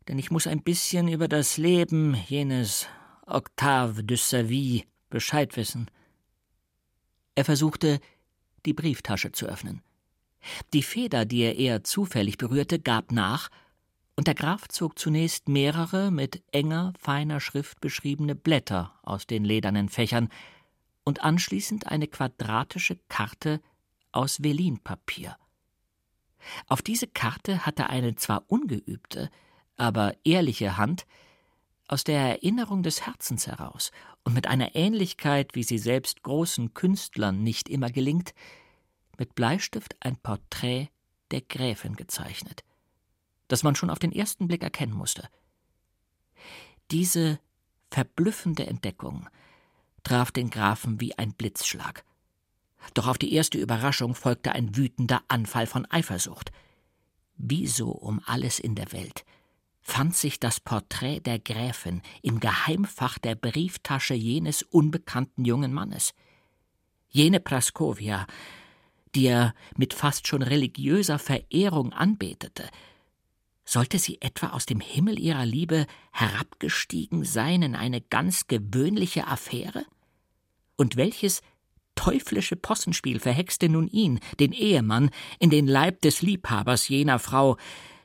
[0.07, 2.85] Denn ich muss ein bisschen über das Leben jenes
[3.25, 5.89] Octave de Savy Bescheid wissen.
[7.33, 7.99] Er versuchte,
[8.67, 9.81] die Brieftasche zu öffnen.
[10.73, 13.49] Die Feder, die er eher zufällig berührte, gab nach
[14.15, 19.89] und der Graf zog zunächst mehrere mit enger, feiner Schrift beschriebene Blätter aus den ledernen
[19.89, 20.29] Fächern
[21.03, 23.59] und anschließend eine quadratische Karte
[24.11, 25.35] aus Velinpapier.
[26.67, 29.29] Auf diese Karte hatte eine zwar ungeübte,
[29.77, 31.05] aber ehrliche Hand
[31.87, 33.91] aus der Erinnerung des Herzens heraus
[34.23, 38.33] und mit einer Ähnlichkeit, wie sie selbst großen Künstlern nicht immer gelingt,
[39.17, 40.89] mit Bleistift ein Porträt
[41.31, 42.63] der Gräfin gezeichnet,
[43.47, 45.27] das man schon auf den ersten Blick erkennen musste.
[46.91, 47.39] Diese
[47.89, 49.27] verblüffende Entdeckung
[50.03, 52.05] traf den Grafen wie ein Blitzschlag.
[52.93, 56.51] Doch auf die erste Überraschung folgte ein wütender Anfall von Eifersucht.
[57.37, 59.25] Wieso um alles in der Welt
[59.81, 66.13] fand sich das Porträt der Gräfin im Geheimfach der Brieftasche jenes unbekannten jungen Mannes?
[67.09, 68.27] Jene Praskovia,
[69.15, 72.69] die er mit fast schon religiöser Verehrung anbetete,
[73.65, 79.85] sollte sie etwa aus dem Himmel ihrer Liebe herabgestiegen sein in eine ganz gewöhnliche Affäre?
[80.77, 81.41] Und welches
[81.95, 87.57] teuflische Possenspiel verhexte nun ihn, den Ehemann, in den Leib des Liebhabers jener Frau,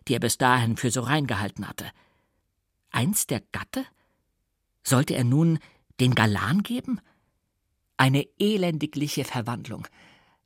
[0.08, 1.90] die er bis dahin für so rein gehalten hatte?
[2.90, 3.84] Eins der Gatte?
[4.82, 5.58] Sollte er nun
[6.00, 7.00] den Galan geben?
[7.96, 9.88] Eine elendigliche Verwandlung,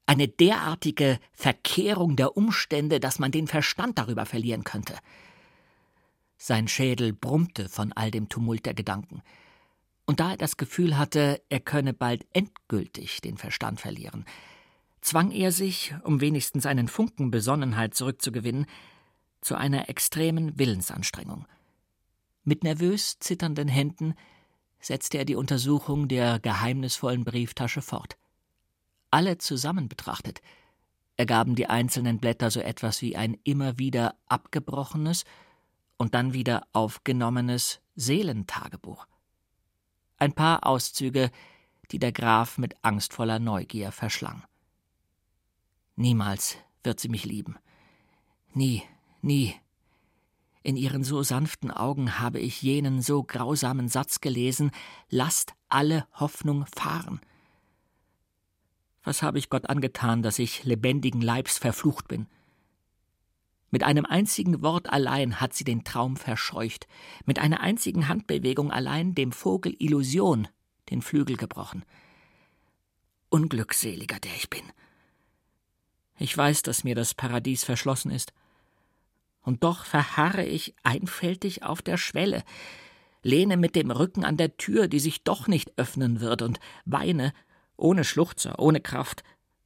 [0.07, 4.97] eine derartige Verkehrung der Umstände, dass man den Verstand darüber verlieren könnte.
[6.36, 9.22] Sein Schädel brummte von all dem Tumult der Gedanken.
[10.11, 14.25] Und da er das Gefühl hatte, er könne bald endgültig den Verstand verlieren,
[15.01, 18.67] zwang er sich, um wenigstens einen Funken Besonnenheit zurückzugewinnen,
[19.41, 21.47] zu einer extremen Willensanstrengung.
[22.43, 24.15] Mit nervös zitternden Händen
[24.81, 28.17] setzte er die Untersuchung der geheimnisvollen Brieftasche fort.
[29.13, 30.41] Alle zusammen betrachtet,
[31.19, 35.23] ergaben die einzelnen Blätter so etwas wie ein immer wieder abgebrochenes
[35.99, 39.07] und dann wieder aufgenommenes Seelentagebuch
[40.21, 41.31] ein paar Auszüge,
[41.91, 44.45] die der Graf mit angstvoller Neugier verschlang.
[45.97, 47.57] Niemals wird sie mich lieben.
[48.55, 48.83] Nie,
[49.23, 49.55] nie.
[50.62, 54.71] In ihren so sanften Augen habe ich jenen so grausamen Satz gelesen
[55.09, 57.21] Lasst alle Hoffnung fahren.
[59.03, 62.27] Was habe ich Gott angetan, dass ich lebendigen Leibs verflucht bin?
[63.71, 66.89] Mit einem einzigen Wort allein hat sie den Traum verscheucht,
[67.25, 70.49] mit einer einzigen Handbewegung allein dem Vogel Illusion
[70.91, 71.85] den Flügel gebrochen.
[73.29, 74.64] Unglückseliger, der ich bin.
[76.18, 78.33] Ich weiß, dass mir das Paradies verschlossen ist.
[79.43, 82.43] Und doch verharre ich einfältig auf der Schwelle,
[83.23, 87.33] lehne mit dem Rücken an der Tür, die sich doch nicht öffnen wird, und weine,
[87.77, 89.23] ohne Schluchzer, ohne Kraft,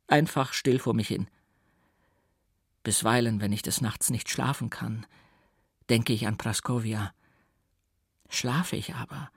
[0.07, 1.27] einfach still vor mich hin.
[2.85, 5.07] Bisweilen, wenn ich des Nachts nicht schlafen kann,
[5.89, 7.13] denke ich an Praskovia.
[8.29, 9.31] Schlafe ich aber,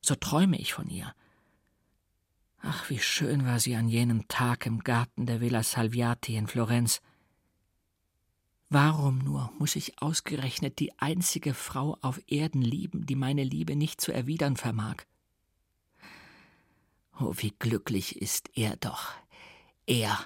[0.00, 1.12] so träume ich von ihr.
[2.58, 7.00] Ach, wie schön war sie an jenem Tag im Garten der Villa Salviati in Florenz.
[8.68, 14.00] Warum nur muss ich ausgerechnet die einzige Frau auf Erden lieben, die meine Liebe nicht
[14.00, 14.96] zu erwidern vermag?
[17.18, 19.12] Oh, wie glücklich ist er doch,
[19.86, 20.18] er,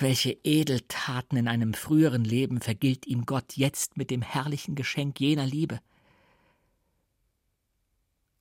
[0.00, 5.46] welche Edeltaten in einem früheren Leben vergilt ihm Gott jetzt mit dem herrlichen Geschenk jener
[5.46, 5.80] Liebe?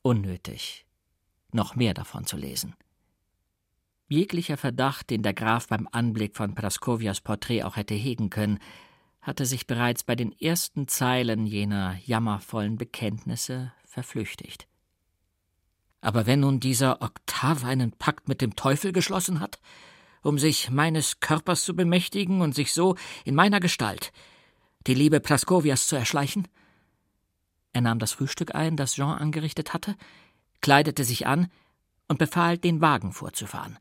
[0.02, 0.86] Unnötig,
[1.52, 2.76] noch mehr davon zu lesen.
[4.08, 8.60] Jeglicher Verdacht, den der Graf beim Anblick von Praskowias Porträt auch hätte hegen können,
[9.22, 14.68] hatte sich bereits bei den ersten Zeilen jener jammervollen Bekenntnisse verflüchtigt.
[16.00, 19.60] Aber wenn nun dieser Oktav einen Pakt mit dem Teufel geschlossen hat,
[20.24, 22.96] um sich meines Körpers zu bemächtigen und sich so
[23.26, 24.12] in meiner Gestalt
[24.88, 26.48] die Liebe Praskowias zu erschleichen?
[27.74, 29.96] Er nahm das Frühstück ein, das Jean angerichtet hatte,
[30.62, 31.48] kleidete sich an
[32.08, 33.78] und befahl, den Wagen vorzufahren.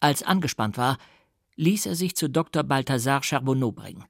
[0.00, 0.98] Als angespannt war,
[1.56, 2.62] ließ er sich zu Dr.
[2.62, 4.04] Balthasar Charbonneau bringen.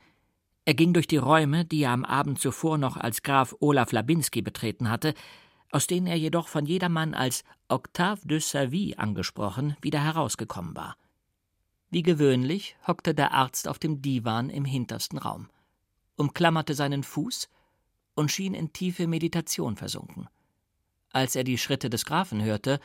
[0.64, 4.42] Er ging durch die Räume, die er am Abend zuvor noch als Graf Olaf Labinski
[4.42, 5.14] betreten hatte,
[5.72, 10.96] aus denen er jedoch von jedermann als Octave de Savy angesprochen wieder herausgekommen war.
[11.90, 15.50] Wie gewöhnlich hockte der Arzt auf dem Divan im hintersten Raum,
[16.16, 17.48] umklammerte seinen Fuß
[18.14, 20.28] und schien in tiefe Meditation versunken.
[21.10, 22.78] Als er die Schritte des Grafen hörte,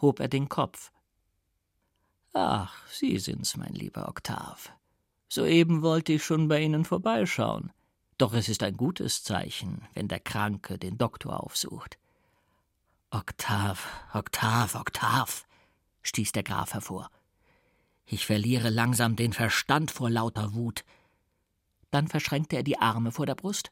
[0.00, 0.92] hob er den Kopf.
[2.34, 4.72] Ach, Sie sind's, mein lieber Oktav.
[5.28, 7.72] Soeben wollte ich schon bei Ihnen vorbeischauen.
[8.18, 11.98] Doch es ist ein gutes Zeichen, wenn der Kranke den Doktor aufsucht.
[13.10, 15.46] Oktav, Oktav, Oktav,
[16.02, 17.10] stieß der Graf hervor.
[18.06, 20.84] Ich verliere langsam den Verstand vor lauter Wut.
[21.90, 23.70] Dann verschränkte er die Arme vor der Brust,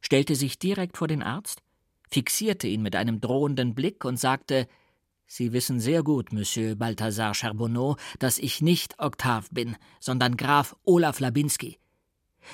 [0.00, 1.62] stellte sich direkt vor den Arzt,
[2.10, 4.68] fixierte ihn mit einem drohenden Blick und sagte
[5.28, 11.18] Sie wissen sehr gut, Monsieur Balthasar Charbonneau, dass ich nicht Octave bin, sondern Graf Olaf
[11.18, 11.78] Labinski.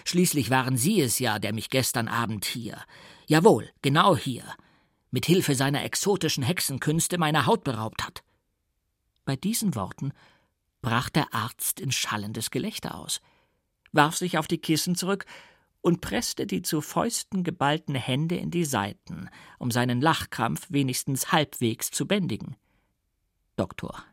[0.04, 2.78] Schließlich waren Sie es ja, der mich gestern Abend hier,
[3.26, 4.44] Jawohl, genau hier,
[5.10, 8.22] mit Hilfe seiner exotischen Hexenkünste meiner Haut beraubt hat.
[9.24, 10.12] Bei diesen Worten
[10.82, 13.20] brach der Arzt in schallendes Gelächter aus,
[13.92, 15.24] warf sich auf die Kissen zurück
[15.80, 19.28] und presste die zu Fäusten geballten Hände in die Seiten,
[19.58, 22.56] um seinen Lachkrampf wenigstens halbwegs zu bändigen.
[23.56, 24.04] Doktor,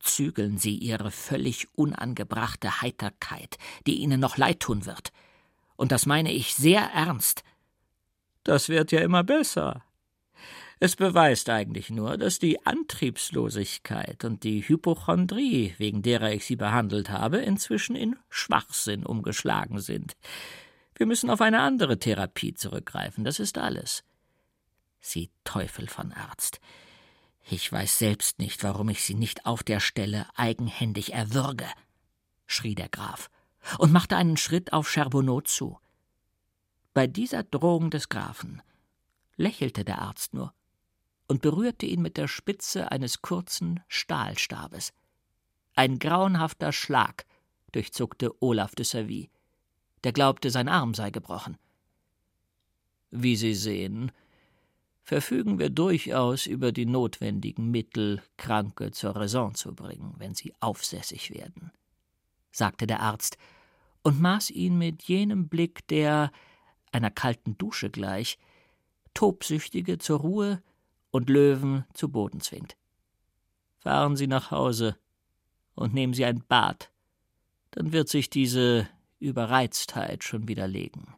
[0.00, 5.12] zügeln Sie Ihre völlig unangebrachte Heiterkeit, die Ihnen noch leid tun wird.
[5.76, 7.42] Und das meine ich sehr ernst.
[8.44, 9.82] Das wird ja immer besser.
[10.80, 17.10] Es beweist eigentlich nur, dass die Antriebslosigkeit und die Hypochondrie, wegen derer ich Sie behandelt
[17.10, 20.14] habe, inzwischen in Schwachsinn umgeschlagen sind.
[20.96, 24.04] Wir müssen auf eine andere Therapie zurückgreifen, das ist alles.
[25.00, 26.60] Sie Teufel von Arzt.
[27.48, 31.66] Ich weiß selbst nicht, warum ich Sie nicht auf der Stelle eigenhändig erwürge,
[32.46, 33.30] schrie der Graf
[33.78, 35.78] und machte einen Schritt auf Charbonneau zu.
[36.94, 38.62] Bei dieser Drohung des Grafen
[39.36, 40.54] lächelte der Arzt nur
[41.26, 44.92] und berührte ihn mit der Spitze eines kurzen Stahlstabes.
[45.74, 47.26] Ein grauenhafter Schlag
[47.72, 49.30] durchzuckte Olaf de Savy.
[50.04, 51.56] Der glaubte, sein Arm sei gebrochen.
[53.10, 54.12] Wie Sie sehen,
[55.04, 61.30] verfügen wir durchaus über die notwendigen Mittel, Kranke zur Raison zu bringen, wenn sie aufsässig
[61.30, 61.70] werden,
[62.50, 63.36] sagte der Arzt
[64.02, 66.32] und maß ihn mit jenem Blick, der,
[66.90, 68.38] einer kalten Dusche gleich,
[69.12, 70.62] Tobsüchtige zur Ruhe
[71.14, 72.76] und Löwen zu Boden zwingt.
[73.78, 74.96] Fahren Sie nach Hause
[75.76, 76.90] und nehmen Sie ein Bad,
[77.70, 78.88] dann wird sich diese
[79.20, 81.14] Überreiztheit schon widerlegen.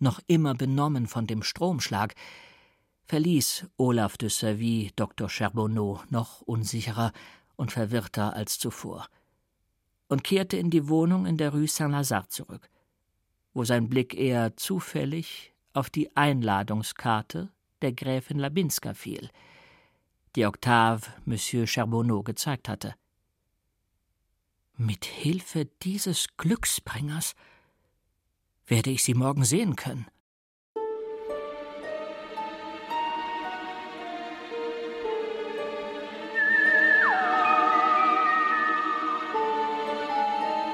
[0.00, 2.14] Noch immer benommen von dem Stromschlag,
[3.06, 5.30] verließ Olaf de Savy Dr.
[5.30, 7.14] Charbonneau noch unsicherer
[7.56, 9.08] und verwirrter als zuvor
[10.08, 12.68] und kehrte in die Wohnung in der Rue Saint-Lazare zurück,
[13.54, 17.50] wo sein Blick eher zufällig auf die Einladungskarte
[17.82, 19.30] der Gräfin Labinska fiel,
[20.36, 22.94] die Octave Monsieur Charbonneau gezeigt hatte.
[24.76, 27.34] Mit Hilfe dieses Glücksbringers
[28.66, 30.06] werde ich sie morgen sehen können.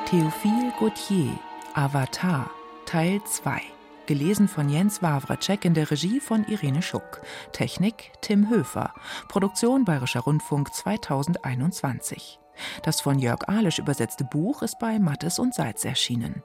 [0.06, 1.38] Théophile Gautier
[1.74, 2.50] Avatar
[2.86, 3.77] Teil 2
[4.08, 7.20] Gelesen von Jens Wawracek in der Regie von Irene Schuck.
[7.52, 8.94] Technik Tim Höfer.
[9.28, 12.40] Produktion Bayerischer Rundfunk 2021.
[12.82, 16.42] Das von Jörg Ahlisch übersetzte Buch ist bei Mattes und Seitz erschienen.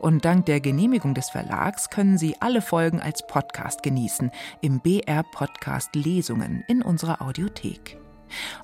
[0.00, 5.22] Und dank der Genehmigung des Verlags können Sie alle Folgen als Podcast genießen, im BR
[5.22, 7.96] Podcast Lesungen in unserer Audiothek.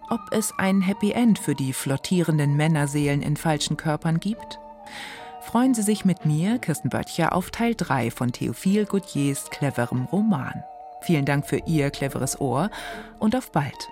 [0.09, 4.59] Ob es ein Happy End für die flottierenden Männerseelen in falschen Körpern gibt?
[5.43, 10.63] Freuen Sie sich mit mir, Kirsten Böttcher, auf Teil 3 von Theophile Gautiers cleverem Roman.
[11.03, 12.71] Vielen Dank für Ihr cleveres Ohr
[13.19, 13.89] und auf bald.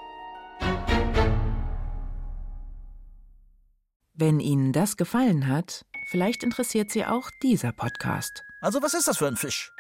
[4.15, 8.45] Wenn Ihnen das gefallen hat, vielleicht interessiert Sie auch dieser Podcast.
[8.61, 9.73] Also was ist das für ein Fisch?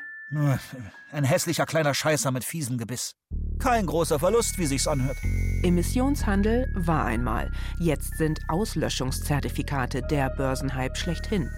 [1.10, 3.14] Ein hässlicher kleiner Scheißer mit fiesem Gebiss.
[3.58, 5.16] Kein großer Verlust, wie sich's anhört.
[5.62, 7.50] Emissionshandel war einmal.
[7.78, 11.50] Jetzt sind Auslöschungszertifikate der Börsenhype schlechthin.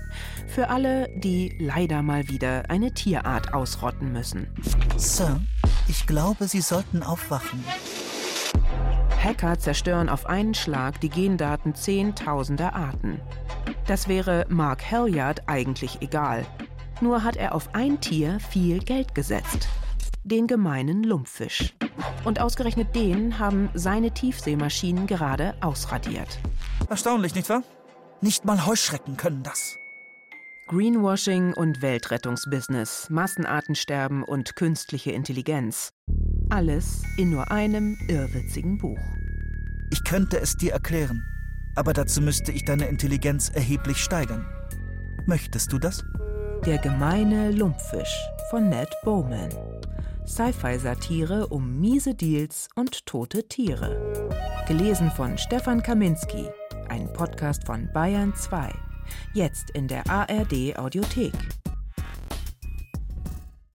[0.47, 4.49] Für alle, die leider mal wieder eine Tierart ausrotten müssen.
[4.97, 5.41] Sir,
[5.89, 7.64] ich glaube, Sie sollten aufwachen.
[9.23, 13.21] Hacker zerstören auf einen Schlag die Gendaten zehntausender Arten.
[13.87, 16.47] Das wäre Mark Halliard eigentlich egal.
[17.01, 19.68] Nur hat er auf ein Tier viel Geld gesetzt.
[20.22, 21.74] Den gemeinen Lumpfisch.
[22.24, 26.38] Und ausgerechnet den haben seine Tiefseemaschinen gerade ausradiert.
[26.90, 27.62] Erstaunlich, nicht wahr?
[28.20, 29.78] Nicht mal Heuschrecken können das.
[30.68, 35.90] Greenwashing und Weltrettungsbusiness, Massenartensterben und künstliche Intelligenz.
[36.51, 38.98] Alles in nur einem irrwitzigen Buch.
[39.90, 41.24] Ich könnte es dir erklären,
[41.74, 44.46] aber dazu müsste ich deine Intelligenz erheblich steigern.
[45.26, 46.05] Möchtest du das?
[46.66, 49.48] Der gemeine Lumpfisch von Ned Bowman.
[50.26, 54.28] Sci-Fi-Satire um miese Deals und tote Tiere.
[54.68, 56.48] Gelesen von Stefan Kaminski.
[56.90, 58.70] Ein Podcast von Bayern 2.
[59.32, 61.32] Jetzt in der ARD Audiothek.